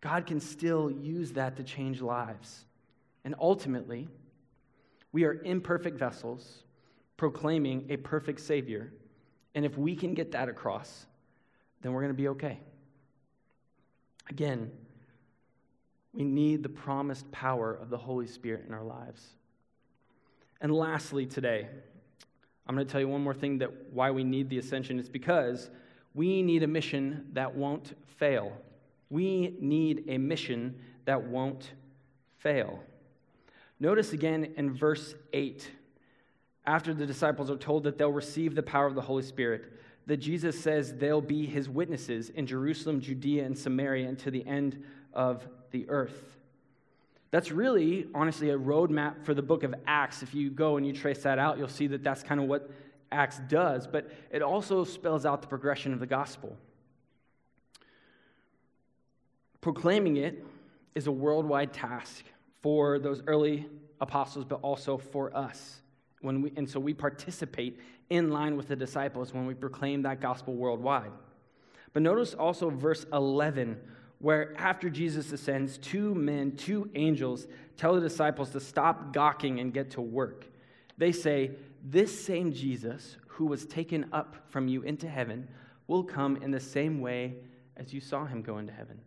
God 0.00 0.26
can 0.26 0.40
still 0.40 0.90
use 0.90 1.32
that 1.32 1.56
to 1.56 1.62
change 1.62 2.00
lives. 2.00 2.64
And 3.24 3.34
ultimately, 3.38 4.08
we 5.12 5.24
are 5.24 5.34
imperfect 5.44 5.98
vessels 5.98 6.64
proclaiming 7.18 7.86
a 7.90 7.96
perfect 7.98 8.40
Savior. 8.40 8.92
And 9.54 9.64
if 9.64 9.76
we 9.76 9.94
can 9.94 10.14
get 10.14 10.32
that 10.32 10.48
across, 10.48 11.06
then 11.82 11.92
we're 11.92 12.00
going 12.00 12.14
to 12.14 12.22
be 12.22 12.28
okay. 12.28 12.58
Again, 14.30 14.70
we 16.12 16.24
need 16.24 16.62
the 16.62 16.68
promised 16.68 17.30
power 17.32 17.72
of 17.74 17.90
the 17.90 17.98
Holy 17.98 18.26
Spirit 18.26 18.64
in 18.66 18.74
our 18.74 18.84
lives. 18.84 19.26
And 20.60 20.72
lastly, 20.72 21.26
today, 21.26 21.68
I'm 22.66 22.74
going 22.74 22.86
to 22.86 22.90
tell 22.90 23.00
you 23.00 23.08
one 23.08 23.22
more 23.22 23.34
thing 23.34 23.58
that 23.58 23.70
why 23.92 24.10
we 24.10 24.24
need 24.24 24.48
the 24.48 24.58
ascension. 24.58 24.98
It's 24.98 25.08
because 25.08 25.70
we 26.14 26.42
need 26.42 26.62
a 26.62 26.66
mission 26.66 27.26
that 27.32 27.54
won't 27.54 27.96
fail. 28.06 28.52
We 29.10 29.56
need 29.60 30.04
a 30.08 30.18
mission 30.18 30.78
that 31.04 31.22
won't 31.22 31.72
fail. 32.38 32.80
Notice 33.80 34.12
again 34.12 34.52
in 34.56 34.72
verse 34.72 35.14
8, 35.32 35.68
after 36.64 36.94
the 36.94 37.06
disciples 37.06 37.50
are 37.50 37.56
told 37.56 37.84
that 37.84 37.98
they'll 37.98 38.12
receive 38.12 38.54
the 38.54 38.62
power 38.62 38.86
of 38.86 38.94
the 38.94 39.00
Holy 39.00 39.22
Spirit, 39.22 39.72
that 40.06 40.18
Jesus 40.18 40.60
says 40.60 40.94
they'll 40.94 41.20
be 41.20 41.46
his 41.46 41.68
witnesses 41.68 42.30
in 42.30 42.46
Jerusalem, 42.46 43.00
Judea, 43.00 43.44
and 43.44 43.56
Samaria 43.56 44.14
to 44.16 44.30
the 44.30 44.46
end 44.46 44.82
of 45.12 45.46
the 45.70 45.88
earth. 45.88 46.36
That's 47.30 47.50
really, 47.50 48.06
honestly, 48.14 48.50
a 48.50 48.58
roadmap 48.58 49.24
for 49.24 49.32
the 49.32 49.42
book 49.42 49.62
of 49.62 49.74
Acts. 49.86 50.22
If 50.22 50.34
you 50.34 50.50
go 50.50 50.76
and 50.76 50.86
you 50.86 50.92
trace 50.92 51.22
that 51.22 51.38
out, 51.38 51.58
you'll 51.58 51.68
see 51.68 51.86
that 51.88 52.02
that's 52.02 52.22
kind 52.22 52.40
of 52.40 52.46
what 52.46 52.70
Acts 53.10 53.40
does, 53.48 53.86
but 53.86 54.10
it 54.30 54.42
also 54.42 54.84
spells 54.84 55.26
out 55.26 55.42
the 55.42 55.48
progression 55.48 55.92
of 55.92 56.00
the 56.00 56.06
gospel. 56.06 56.56
Proclaiming 59.60 60.16
it 60.16 60.44
is 60.94 61.06
a 61.06 61.12
worldwide 61.12 61.72
task 61.72 62.24
for 62.62 62.98
those 62.98 63.22
early 63.26 63.66
apostles, 64.00 64.44
but 64.44 64.60
also 64.62 64.98
for 64.98 65.34
us. 65.36 65.81
When 66.22 66.42
we, 66.42 66.52
and 66.56 66.68
so 66.68 66.80
we 66.80 66.94
participate 66.94 67.78
in 68.08 68.30
line 68.30 68.56
with 68.56 68.68
the 68.68 68.76
disciples 68.76 69.34
when 69.34 69.46
we 69.46 69.54
proclaim 69.54 70.02
that 70.02 70.20
gospel 70.20 70.54
worldwide. 70.54 71.12
But 71.92 72.02
notice 72.02 72.34
also 72.34 72.70
verse 72.70 73.04
11, 73.12 73.78
where 74.18 74.54
after 74.56 74.88
Jesus 74.88 75.30
ascends, 75.32 75.78
two 75.78 76.14
men, 76.14 76.56
two 76.56 76.90
angels, 76.94 77.46
tell 77.76 77.94
the 77.94 78.00
disciples 78.00 78.50
to 78.50 78.60
stop 78.60 79.12
gawking 79.12 79.60
and 79.60 79.74
get 79.74 79.90
to 79.92 80.00
work. 80.00 80.46
They 80.96 81.12
say, 81.12 81.52
This 81.84 82.24
same 82.24 82.52
Jesus 82.52 83.16
who 83.26 83.46
was 83.46 83.66
taken 83.66 84.06
up 84.12 84.36
from 84.48 84.68
you 84.68 84.82
into 84.82 85.08
heaven 85.08 85.48
will 85.86 86.04
come 86.04 86.36
in 86.36 86.50
the 86.50 86.60
same 86.60 87.00
way 87.00 87.34
as 87.76 87.92
you 87.92 88.00
saw 88.00 88.24
him 88.24 88.42
go 88.42 88.58
into 88.58 88.72
heaven. 88.72 89.00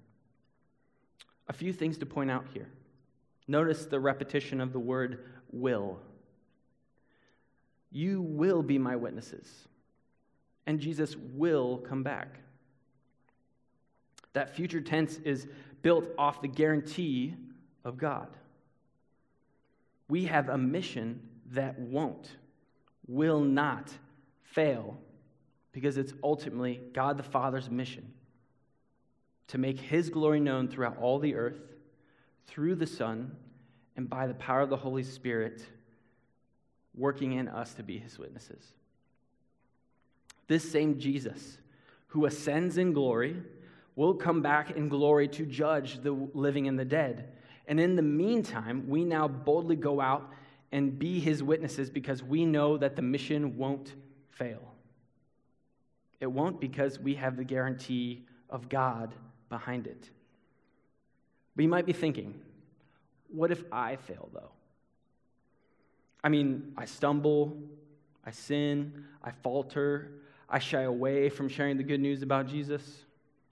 A 1.48 1.54
few 1.54 1.72
things 1.72 1.98
to 2.00 2.06
point 2.06 2.32
out 2.32 2.46
here. 2.54 2.68
Notice 3.48 3.86
the 3.86 4.00
repetition 4.00 4.60
of 4.60 4.74
the 4.74 4.80
word 4.80 5.26
will. 5.52 6.00
You 7.92 8.22
will 8.22 8.62
be 8.62 8.78
my 8.78 8.96
witnesses, 8.96 9.48
and 10.66 10.80
Jesus 10.80 11.16
will 11.16 11.78
come 11.78 12.04
back. 12.04 12.40
That 14.34 14.56
future 14.56 14.82
tense 14.82 15.18
is 15.24 15.48
built 15.82 16.06
off 16.18 16.42
the 16.42 16.48
guarantee 16.48 17.36
of 17.84 17.98
God. 17.98 18.28
We 20.10 20.26
have 20.26 20.50
a 20.50 20.58
mission 20.58 21.22
that 21.52 21.80
won't, 21.80 22.30
will 23.08 23.40
not 23.40 23.92
fail, 24.44 24.98
because 25.72 25.98
it's 25.98 26.14
ultimately 26.24 26.82
God 26.94 27.18
the 27.18 27.24
Father's 27.24 27.70
mission 27.70 28.12
to 29.48 29.58
make 29.58 29.80
his 29.80 30.10
glory 30.10 30.40
known 30.40 30.68
throughout 30.68 30.98
all 30.98 31.20
the 31.20 31.36
earth 31.36 31.60
through 32.48 32.76
the 32.76 32.88
Son 32.88 33.36
and 33.96 34.10
by 34.10 34.28
the 34.28 34.34
power 34.34 34.62
of 34.62 34.70
the 34.70 34.78
Holy 34.78 35.04
Spirit 35.04 35.66
working 36.98 37.34
in 37.34 37.48
us 37.48 37.74
to 37.76 37.84
be 37.84 37.98
his 37.98 38.18
witnesses. 38.18 38.64
This 40.48 40.70
same 40.70 41.00
Jesus 41.00 41.58
who 42.08 42.26
ascends 42.26 42.78
in 42.78 42.94
glory 42.94 43.36
will 43.96 44.14
come 44.14 44.42
back 44.42 44.72
in 44.72 44.90
glory 44.90 45.28
to 45.28 45.46
judge 45.46 46.02
the 46.02 46.12
living 46.34 46.68
and 46.68 46.78
the 46.78 46.86
dead. 46.86 47.32
And 47.68 47.80
in 47.80 47.96
the 47.96 48.02
meantime, 48.02 48.88
we 48.88 49.04
now 49.04 49.28
boldly 49.28 49.76
go 49.76 50.00
out 50.00 50.32
and 50.72 50.98
be 51.00 51.20
his 51.20 51.42
witnesses 51.42 51.90
because 51.90 52.22
we 52.22 52.46
know 52.46 52.78
that 52.78 52.96
the 52.96 53.02
mission 53.02 53.58
won't 53.58 53.94
fail. 54.30 54.62
It 56.20 56.28
won't 56.28 56.60
because 56.60 57.00
we 57.00 57.16
have 57.16 57.38
the 57.38 57.44
guarantee 57.44 58.26
of 58.50 58.70
God 58.70 59.14
behind 59.50 59.88
it. 59.88 60.10
But 61.56 61.64
you 61.64 61.70
might 61.70 61.86
be 61.86 61.94
thinking, 61.94 62.40
what 63.30 63.52
if 63.52 63.64
I 63.72 63.96
fail, 63.96 64.30
though? 64.34 64.52
I 66.26 66.30
mean, 66.30 66.74
I 66.76 66.86
stumble, 66.86 67.56
I 68.26 68.32
sin, 68.32 69.06
I 69.24 69.30
falter, 69.30 70.10
I 70.50 70.58
shy 70.58 70.82
away 70.82 71.30
from 71.30 71.48
sharing 71.48 71.78
the 71.78 71.84
good 71.84 72.00
news 72.00 72.24
about 72.24 72.48
Jesus. 72.48 72.82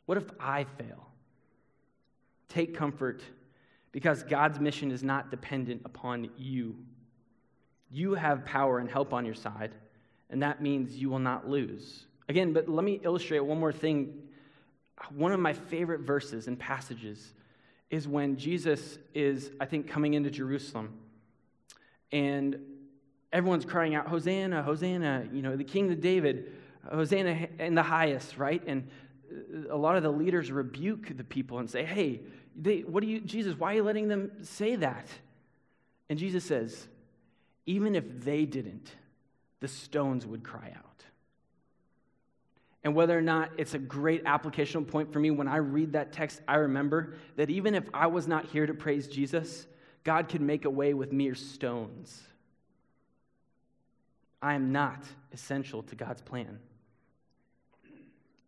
What 0.08 0.18
if 0.18 0.26
I 0.40 0.64
fail? 0.64 1.08
Take 2.50 2.76
comfort 2.76 3.22
because 3.92 4.24
God's 4.24 4.60
mission 4.60 4.90
is 4.90 5.04
not 5.04 5.30
dependent 5.30 5.84
upon 5.86 6.32
you. 6.36 6.76
You 7.92 8.16
have 8.16 8.44
power 8.44 8.80
and 8.80 8.90
help 8.90 9.14
on 9.14 9.24
your 9.24 9.36
side, 9.36 9.76
and 10.32 10.42
that 10.42 10.60
means 10.60 10.98
you 10.98 11.12
will 11.12 11.20
not 11.20 11.48
lose. 11.48 12.08
Again, 12.28 12.54
but 12.54 12.68
let 12.68 12.84
me 12.84 13.00
illustrate 13.04 13.42
one 13.42 13.60
more 13.60 13.72
thing. 13.72 14.16
One 15.16 15.32
of 15.32 15.40
my 15.40 15.54
favorite 15.54 16.02
verses 16.02 16.48
and 16.48 16.58
passages 16.58 17.36
is 17.92 18.08
when 18.08 18.36
Jesus 18.36 18.98
is, 19.14 19.52
I 19.60 19.66
think, 19.68 19.88
coming 19.88 20.16
into 20.16 20.32
Jerusalem. 20.32 20.98
And 22.14 22.58
everyone's 23.34 23.66
crying 23.66 23.94
out, 23.94 24.08
Hosanna, 24.08 24.64
Hosanna, 24.64 25.28
you 25.34 25.42
know, 25.42 25.58
the 25.58 25.66
King 25.66 25.92
of 25.92 26.00
David, 26.00 26.54
Hosanna 26.90 27.50
in 27.60 27.76
the 27.76 27.84
highest, 27.84 28.38
right? 28.38 28.64
And 28.66 28.88
a 29.70 29.76
lot 29.76 29.98
of 29.98 30.04
the 30.04 30.12
leaders 30.12 30.50
rebuke 30.50 31.18
the 31.18 31.26
people 31.26 31.60
and 31.60 31.70
say, 31.70 31.84
hey, 31.84 32.22
they, 32.56 32.82
what 32.82 33.02
do 33.02 33.10
you, 33.10 33.20
Jesus, 33.20 33.60
why 33.60 33.74
are 33.74 33.76
you 33.78 33.84
letting 33.84 34.08
them 34.08 34.32
say 34.44 34.78
that? 34.78 35.08
And 36.10 36.18
Jesus 36.18 36.46
says, 36.46 36.88
even 37.66 37.96
if 37.96 38.24
they 38.24 38.46
didn't, 38.46 38.92
the 39.60 39.68
stones 39.68 40.26
would 40.26 40.44
cry 40.44 40.72
out 40.74 40.94
and 42.84 42.94
whether 42.94 43.18
or 43.18 43.22
not 43.22 43.52
it's 43.58 43.74
a 43.74 43.80
great 43.80 44.24
applicational 44.26 44.86
point 44.88 45.12
for 45.14 45.20
me 45.20 45.32
when 45.32 45.48
I 45.48 45.58
read 45.58 45.94
that 45.94 46.12
text, 46.12 46.42
I 46.48 46.56
remember 46.56 47.14
that 47.38 47.50
even 47.50 47.76
if 47.76 47.86
I 47.94 48.08
was 48.08 48.28
not 48.28 48.46
here 48.46 48.66
to 48.66 48.74
praise 48.74 49.08
Jesus, 49.08 49.68
God 50.04 50.28
can 50.28 50.46
make 50.46 50.66
a 50.66 50.70
way 50.70 50.94
with 50.94 51.12
mere 51.12 51.36
stones. 51.36 52.22
I 54.42 54.56
am 54.56 54.72
not 54.72 55.04
essential 55.32 55.84
to 55.84 55.96
God's 55.96 56.22
plan. 56.22 56.60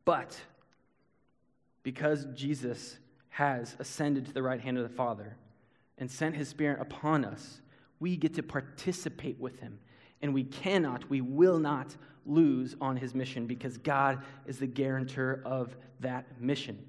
But 0.03 0.39
because 1.83 2.25
Jesus 2.35 2.97
has 3.29 3.75
ascended 3.79 4.25
to 4.25 4.33
the 4.33 4.43
right 4.43 4.59
hand 4.59 4.77
of 4.77 4.83
the 4.83 4.95
Father 4.95 5.37
and 5.97 6.11
sent 6.11 6.35
his 6.35 6.49
Spirit 6.49 6.81
upon 6.81 7.23
us, 7.23 7.61
we 7.99 8.17
get 8.17 8.33
to 8.35 8.43
participate 8.43 9.39
with 9.39 9.59
him. 9.59 9.79
And 10.21 10.33
we 10.33 10.43
cannot, 10.43 11.09
we 11.09 11.21
will 11.21 11.59
not 11.59 11.95
lose 12.25 12.75
on 12.81 12.97
his 12.97 13.13
mission 13.13 13.45
because 13.45 13.77
God 13.77 14.23
is 14.45 14.59
the 14.59 14.67
guarantor 14.67 15.41
of 15.45 15.75
that 16.01 16.41
mission. 16.41 16.87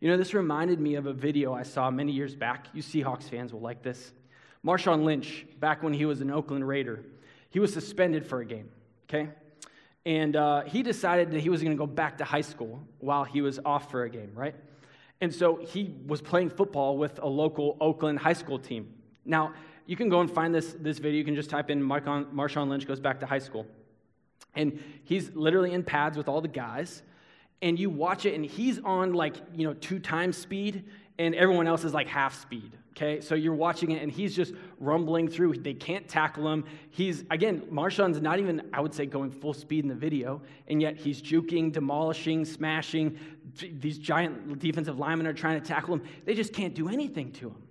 You 0.00 0.08
know, 0.08 0.16
this 0.16 0.32
reminded 0.32 0.78
me 0.78 0.94
of 0.94 1.06
a 1.06 1.12
video 1.12 1.52
I 1.52 1.64
saw 1.64 1.90
many 1.90 2.12
years 2.12 2.36
back. 2.36 2.66
You 2.72 2.82
Seahawks 2.82 3.24
fans 3.24 3.52
will 3.52 3.60
like 3.60 3.82
this. 3.82 4.12
Marshawn 4.64 5.02
Lynch, 5.02 5.44
back 5.58 5.82
when 5.82 5.92
he 5.92 6.04
was 6.04 6.20
an 6.20 6.30
Oakland 6.30 6.66
Raider, 6.66 7.04
he 7.50 7.58
was 7.58 7.72
suspended 7.72 8.24
for 8.24 8.40
a 8.40 8.44
game, 8.44 8.68
okay? 9.08 9.30
And 10.06 10.36
uh, 10.36 10.62
he 10.62 10.82
decided 10.82 11.32
that 11.32 11.40
he 11.40 11.48
was 11.48 11.62
going 11.62 11.76
to 11.76 11.78
go 11.78 11.86
back 11.86 12.18
to 12.18 12.24
high 12.24 12.42
school 12.42 12.80
while 12.98 13.24
he 13.24 13.40
was 13.40 13.58
off 13.64 13.90
for 13.90 14.04
a 14.04 14.10
game, 14.10 14.30
right? 14.34 14.54
And 15.20 15.34
so 15.34 15.56
he 15.56 15.96
was 16.06 16.22
playing 16.22 16.50
football 16.50 16.96
with 16.96 17.18
a 17.20 17.26
local 17.26 17.76
Oakland 17.80 18.20
high 18.20 18.34
school 18.34 18.58
team. 18.58 18.94
Now, 19.24 19.52
you 19.86 19.96
can 19.96 20.08
go 20.08 20.20
and 20.20 20.30
find 20.30 20.54
this, 20.54 20.76
this 20.78 20.98
video. 20.98 21.18
You 21.18 21.24
can 21.24 21.34
just 21.34 21.50
type 21.50 21.70
in 21.70 21.82
Marshawn 21.82 22.68
Lynch 22.68 22.86
goes 22.86 23.00
back 23.00 23.18
to 23.20 23.26
high 23.26 23.38
school. 23.38 23.66
And 24.54 24.80
he's 25.04 25.34
literally 25.34 25.72
in 25.72 25.82
pads 25.82 26.16
with 26.16 26.28
all 26.28 26.40
the 26.40 26.48
guys. 26.48 27.02
And 27.60 27.78
you 27.78 27.90
watch 27.90 28.24
it, 28.24 28.34
and 28.34 28.44
he's 28.44 28.78
on 28.80 29.12
like, 29.12 29.36
you 29.54 29.66
know, 29.66 29.74
two 29.74 29.98
times 29.98 30.36
speed, 30.36 30.84
and 31.18 31.34
everyone 31.34 31.66
else 31.66 31.84
is 31.84 31.92
like 31.92 32.06
half 32.06 32.40
speed. 32.40 32.72
Okay, 32.90 33.20
so 33.20 33.34
you're 33.34 33.54
watching 33.54 33.92
it, 33.92 34.02
and 34.02 34.10
he's 34.10 34.34
just 34.34 34.54
rumbling 34.80 35.28
through. 35.28 35.54
They 35.54 35.74
can't 35.74 36.08
tackle 36.08 36.52
him. 36.52 36.64
He's, 36.90 37.24
again, 37.30 37.62
Marshawn's 37.70 38.20
not 38.20 38.40
even, 38.40 38.62
I 38.72 38.80
would 38.80 38.92
say, 38.92 39.06
going 39.06 39.30
full 39.30 39.54
speed 39.54 39.84
in 39.84 39.88
the 39.88 39.94
video, 39.94 40.42
and 40.66 40.82
yet 40.82 40.96
he's 40.96 41.22
juking, 41.22 41.72
demolishing, 41.72 42.44
smashing. 42.44 43.18
These 43.54 43.98
giant 43.98 44.58
defensive 44.58 44.98
linemen 44.98 45.26
are 45.26 45.32
trying 45.32 45.60
to 45.60 45.66
tackle 45.66 45.94
him. 45.94 46.02
They 46.24 46.34
just 46.34 46.52
can't 46.52 46.74
do 46.74 46.88
anything 46.88 47.32
to 47.32 47.48
him. 47.50 47.62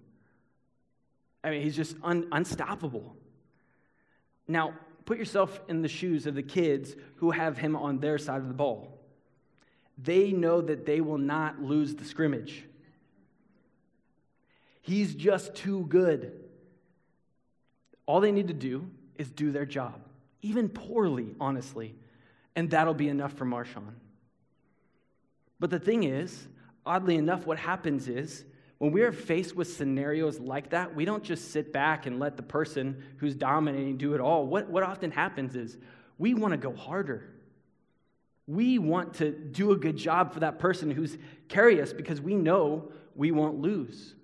I 1.44 1.50
mean, 1.52 1.62
he's 1.62 1.76
just 1.76 1.96
un- 2.04 2.28
unstoppable. 2.32 3.16
Now, 4.48 4.74
Put 5.08 5.18
yourself 5.18 5.62
in 5.70 5.82
the 5.82 5.88
shoes 5.88 6.28
of 6.28 6.36
the 6.36 6.44
kids 6.44 6.98
who 7.16 7.32
have 7.32 7.58
him 7.58 7.78
on 7.78 7.98
their 8.00 8.18
side 8.18 8.42
of 8.42 8.50
the 8.50 8.54
ball. 8.54 8.97
They 9.98 10.32
know 10.32 10.62
that 10.62 10.86
they 10.86 11.02
will 11.02 11.18
not 11.18 11.62
lose 11.62 11.96
the 11.96 12.06
scrimmage. 12.06 12.64
He's 14.82 15.16
just 15.16 15.56
too 15.56 15.86
good. 15.88 16.32
All 18.06 18.22
they 18.22 18.32
need 18.32 18.48
to 18.48 18.54
do 18.54 18.90
is 19.18 19.30
do 19.30 19.52
their 19.52 19.66
job, 19.66 20.00
even 20.42 20.70
poorly, 20.70 21.36
honestly, 21.40 21.96
and 22.56 22.70
that'll 22.70 22.94
be 22.94 23.10
enough 23.10 23.34
for 23.34 23.46
Marshawn. 23.46 23.96
But 25.60 25.72
the 25.72 25.80
thing 25.80 26.04
is, 26.04 26.48
oddly 26.86 27.16
enough, 27.16 27.46
what 27.46 27.58
happens 27.58 28.08
is 28.08 28.46
when 28.78 28.92
we 28.92 29.02
are 29.02 29.12
faced 29.12 29.56
with 29.56 29.74
scenarios 29.76 30.40
like 30.40 30.70
that, 30.70 30.96
we 30.96 31.04
don't 31.04 31.24
just 31.24 31.52
sit 31.52 31.74
back 31.74 32.06
and 32.06 32.20
let 32.20 32.38
the 32.38 32.44
person 32.44 33.04
who's 33.18 33.36
dominating 33.36 33.98
do 33.98 34.14
it 34.14 34.22
all. 34.22 34.46
What, 34.46 34.70
what 34.70 34.84
often 34.84 35.10
happens 35.10 35.56
is 35.56 35.78
we 36.18 36.36
want 36.36 36.52
to 36.52 36.58
go 36.58 36.74
harder. 36.74 37.28
We 38.48 38.80
want 38.80 39.16
to 39.16 39.32
do 39.32 39.72
a 39.72 39.78
good 39.78 39.98
job 39.98 40.34
for 40.34 40.40
that 40.40 40.58
person 40.58 40.90
who's 40.90 41.18
carry 41.50 41.82
us 41.82 41.94
because 41.94 42.22
we 42.22 42.36
know 42.36 42.92
we 43.14 43.32
won't 43.32 43.60
lose. 43.60 44.16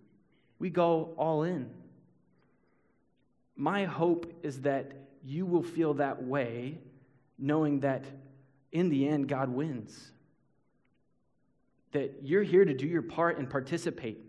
We 0.59 0.69
go 0.69 1.13
all 1.17 1.43
in. 1.43 1.69
My 3.55 3.85
hope 3.85 4.33
is 4.43 4.61
that 4.61 4.93
you 5.23 5.45
will 5.45 5.63
feel 5.63 5.95
that 5.95 6.23
way, 6.23 6.79
knowing 7.37 7.81
that 7.81 8.05
in 8.71 8.89
the 8.89 9.07
end, 9.07 9.27
God 9.27 9.49
wins. 9.49 10.11
That 11.91 12.19
you're 12.23 12.43
here 12.43 12.65
to 12.65 12.73
do 12.73 12.87
your 12.87 13.01
part 13.01 13.37
and 13.37 13.49
participate. 13.49 14.19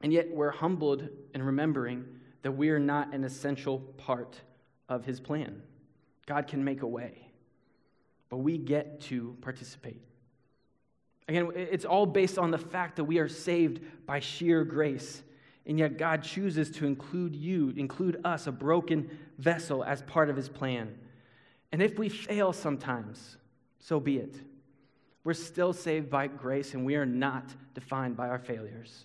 And 0.00 0.12
yet 0.12 0.30
we're 0.30 0.50
humbled 0.50 1.08
in 1.34 1.42
remembering 1.42 2.04
that 2.42 2.52
we 2.52 2.70
are 2.70 2.78
not 2.78 3.14
an 3.14 3.24
essential 3.24 3.78
part 3.78 4.40
of 4.88 5.04
his 5.04 5.20
plan. 5.20 5.62
God 6.26 6.46
can 6.46 6.62
make 6.62 6.82
a 6.82 6.86
way, 6.86 7.27
but 8.28 8.38
we 8.38 8.58
get 8.58 9.00
to 9.02 9.36
participate. 9.40 10.02
Again, 11.28 11.50
it's 11.54 11.84
all 11.84 12.06
based 12.06 12.38
on 12.38 12.50
the 12.50 12.58
fact 12.58 12.96
that 12.96 13.04
we 13.04 13.18
are 13.18 13.28
saved 13.28 13.80
by 14.06 14.20
sheer 14.20 14.64
grace. 14.64 15.22
And 15.66 15.78
yet, 15.78 15.98
God 15.98 16.22
chooses 16.22 16.70
to 16.72 16.86
include 16.86 17.36
you, 17.36 17.74
include 17.76 18.20
us, 18.24 18.46
a 18.46 18.52
broken 18.52 19.10
vessel, 19.36 19.84
as 19.84 20.00
part 20.02 20.30
of 20.30 20.36
his 20.36 20.48
plan. 20.48 20.94
And 21.72 21.82
if 21.82 21.98
we 21.98 22.08
fail 22.08 22.54
sometimes, 22.54 23.36
so 23.78 24.00
be 24.00 24.16
it. 24.16 24.36
We're 25.24 25.34
still 25.34 25.74
saved 25.74 26.08
by 26.08 26.28
grace, 26.28 26.72
and 26.72 26.86
we 26.86 26.94
are 26.96 27.04
not 27.04 27.44
defined 27.74 28.16
by 28.16 28.30
our 28.30 28.38
failures. 28.38 29.04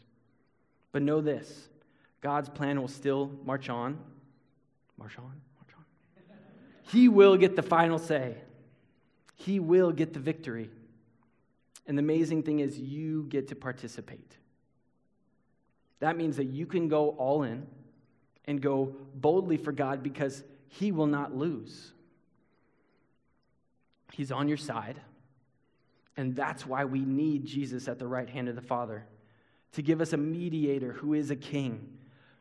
But 0.93 1.01
know 1.01 1.19
this 1.19 1.67
God's 2.21 2.47
plan 2.47 2.79
will 2.79 2.87
still 2.87 3.31
march 3.43 3.67
on. 3.67 3.99
March 4.97 5.17
on, 5.17 5.25
march 5.25 5.75
on. 5.75 5.83
He 6.83 7.09
will 7.09 7.35
get 7.35 7.57
the 7.57 7.61
final 7.61 7.99
say, 7.99 8.37
He 9.35 9.59
will 9.59 9.91
get 9.91 10.13
the 10.13 10.19
victory. 10.19 10.69
And 11.87 11.97
the 11.97 12.01
amazing 12.01 12.43
thing 12.43 12.59
is, 12.59 12.79
you 12.79 13.25
get 13.29 13.49
to 13.49 13.55
participate. 13.55 14.37
That 15.99 16.17
means 16.17 16.37
that 16.37 16.45
you 16.45 16.65
can 16.65 16.87
go 16.87 17.09
all 17.11 17.43
in 17.43 17.65
and 18.45 18.61
go 18.61 18.95
boldly 19.15 19.57
for 19.57 19.71
God 19.71 20.03
because 20.03 20.43
He 20.67 20.91
will 20.91 21.07
not 21.07 21.35
lose. 21.35 21.91
He's 24.11 24.31
on 24.31 24.47
your 24.47 24.57
side. 24.57 24.99
And 26.15 26.35
that's 26.35 26.65
why 26.65 26.85
we 26.85 26.99
need 26.99 27.45
Jesus 27.45 27.87
at 27.87 27.99
the 27.99 28.07
right 28.07 28.29
hand 28.29 28.47
of 28.47 28.55
the 28.55 28.61
Father 28.61 29.05
to 29.73 29.81
give 29.81 30.01
us 30.01 30.13
a 30.13 30.17
mediator 30.17 30.93
who 30.93 31.13
is 31.13 31.31
a 31.31 31.35
king, 31.35 31.97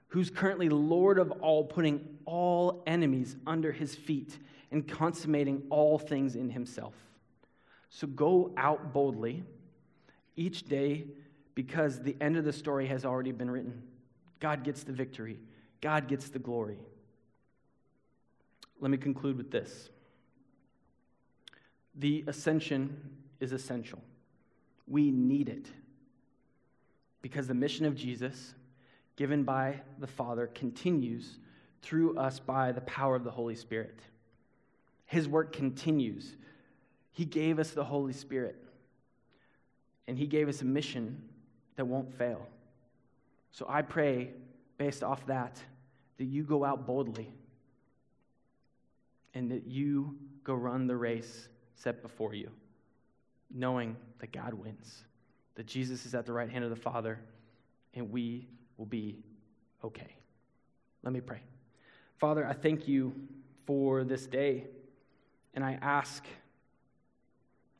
who's 0.08 0.28
currently 0.28 0.68
Lord 0.68 1.18
of 1.18 1.30
all, 1.40 1.64
putting 1.64 2.18
all 2.26 2.82
enemies 2.86 3.36
under 3.46 3.72
his 3.72 3.94
feet 3.94 4.38
and 4.72 4.88
consummating 4.88 5.62
all 5.70 5.98
things 5.98 6.34
in 6.34 6.50
himself. 6.50 6.94
So 7.90 8.06
go 8.06 8.52
out 8.56 8.92
boldly 8.92 9.44
each 10.34 10.64
day 10.64 11.04
because 11.54 12.00
the 12.00 12.16
end 12.20 12.36
of 12.36 12.44
the 12.44 12.52
story 12.52 12.86
has 12.86 13.04
already 13.04 13.32
been 13.32 13.50
written. 13.50 13.82
God 14.40 14.64
gets 14.64 14.82
the 14.82 14.92
victory, 14.92 15.38
God 15.80 16.08
gets 16.08 16.30
the 16.30 16.38
glory. 16.38 16.78
Let 18.80 18.90
me 18.90 18.96
conclude 18.96 19.36
with 19.36 19.50
this 19.50 19.90
the 21.94 22.24
ascension 22.26 22.96
is 23.40 23.52
essential. 23.52 24.02
We 24.88 25.10
need 25.10 25.48
it 25.48 25.66
because 27.20 27.46
the 27.46 27.54
mission 27.54 27.84
of 27.84 27.94
Jesus, 27.94 28.54
given 29.16 29.44
by 29.44 29.82
the 29.98 30.06
Father, 30.06 30.48
continues 30.48 31.38
through 31.82 32.16
us 32.16 32.40
by 32.40 32.72
the 32.72 32.80
power 32.82 33.14
of 33.14 33.24
the 33.24 33.30
Holy 33.30 33.54
Spirit. 33.54 34.00
His 35.12 35.28
work 35.28 35.52
continues. 35.52 36.36
He 37.10 37.26
gave 37.26 37.58
us 37.58 37.72
the 37.72 37.84
Holy 37.84 38.14
Spirit, 38.14 38.56
and 40.08 40.16
He 40.16 40.26
gave 40.26 40.48
us 40.48 40.62
a 40.62 40.64
mission 40.64 41.22
that 41.76 41.84
won't 41.84 42.14
fail. 42.16 42.46
So 43.50 43.66
I 43.68 43.82
pray, 43.82 44.30
based 44.78 45.02
off 45.02 45.26
that, 45.26 45.60
that 46.16 46.24
you 46.24 46.44
go 46.44 46.64
out 46.64 46.86
boldly 46.86 47.30
and 49.34 49.50
that 49.50 49.66
you 49.66 50.16
go 50.44 50.54
run 50.54 50.86
the 50.86 50.96
race 50.96 51.46
set 51.74 52.00
before 52.00 52.32
you, 52.32 52.48
knowing 53.50 53.98
that 54.18 54.32
God 54.32 54.54
wins, 54.54 55.04
that 55.56 55.66
Jesus 55.66 56.06
is 56.06 56.14
at 56.14 56.24
the 56.24 56.32
right 56.32 56.48
hand 56.48 56.64
of 56.64 56.70
the 56.70 56.76
Father, 56.76 57.20
and 57.92 58.10
we 58.10 58.48
will 58.78 58.86
be 58.86 59.18
okay. 59.84 60.16
Let 61.02 61.12
me 61.12 61.20
pray. 61.20 61.42
Father, 62.16 62.46
I 62.46 62.54
thank 62.54 62.88
you 62.88 63.12
for 63.66 64.04
this 64.04 64.26
day, 64.26 64.68
and 65.54 65.64
I 65.64 65.78
ask 65.80 66.24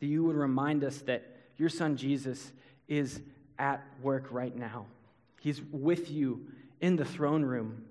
that 0.01 0.07
you 0.07 0.25
would 0.25 0.37
remind 0.37 0.85
us 0.85 0.99
that 1.03 1.25
your 1.57 1.69
son 1.69 1.97
Jesus 1.97 2.53
is 2.89 3.21
at 3.59 3.85
work 4.03 4.27
right 4.31 4.55
now. 4.55 4.87
He's 5.41 5.61
with 5.71 6.11
you 6.11 6.47
in 6.81 6.97
the 6.97 7.05
throne 7.05 7.45
room, 7.45 7.85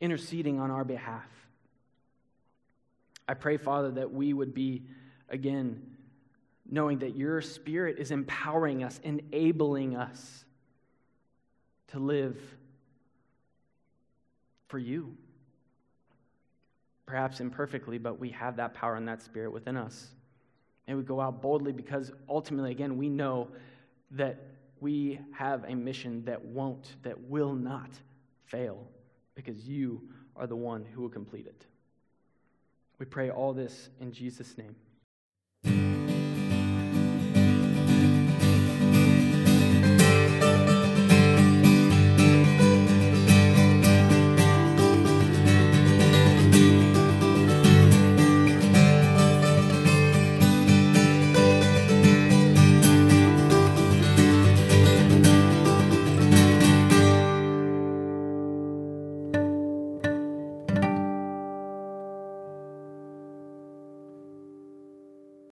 interceding 0.00 0.60
on 0.60 0.70
our 0.70 0.84
behalf. 0.84 1.28
I 3.26 3.34
pray, 3.34 3.56
Father, 3.56 3.90
that 3.92 4.12
we 4.12 4.32
would 4.32 4.54
be 4.54 4.82
again, 5.28 5.82
knowing 6.70 6.98
that 6.98 7.16
your 7.16 7.40
Spirit 7.40 7.98
is 7.98 8.10
empowering 8.10 8.82
us, 8.84 9.00
enabling 9.02 9.96
us 9.96 10.44
to 11.88 11.98
live 11.98 12.38
for 14.68 14.78
you. 14.78 15.16
Perhaps 17.08 17.40
imperfectly, 17.40 17.96
but 17.96 18.20
we 18.20 18.28
have 18.28 18.56
that 18.56 18.74
power 18.74 18.96
and 18.96 19.08
that 19.08 19.22
Spirit 19.22 19.50
within 19.50 19.78
us. 19.78 20.08
And 20.86 20.98
we 20.98 21.02
go 21.02 21.22
out 21.22 21.40
boldly 21.40 21.72
because 21.72 22.12
ultimately, 22.28 22.70
again, 22.70 22.98
we 22.98 23.08
know 23.08 23.48
that 24.10 24.44
we 24.78 25.18
have 25.32 25.64
a 25.64 25.74
mission 25.74 26.22
that 26.26 26.44
won't, 26.44 26.96
that 27.02 27.18
will 27.18 27.54
not 27.54 27.88
fail 28.44 28.86
because 29.34 29.66
you 29.66 30.02
are 30.36 30.46
the 30.46 30.54
one 30.54 30.84
who 30.84 31.00
will 31.00 31.08
complete 31.08 31.46
it. 31.46 31.64
We 32.98 33.06
pray 33.06 33.30
all 33.30 33.54
this 33.54 33.88
in 34.00 34.12
Jesus' 34.12 34.58
name. 34.58 34.76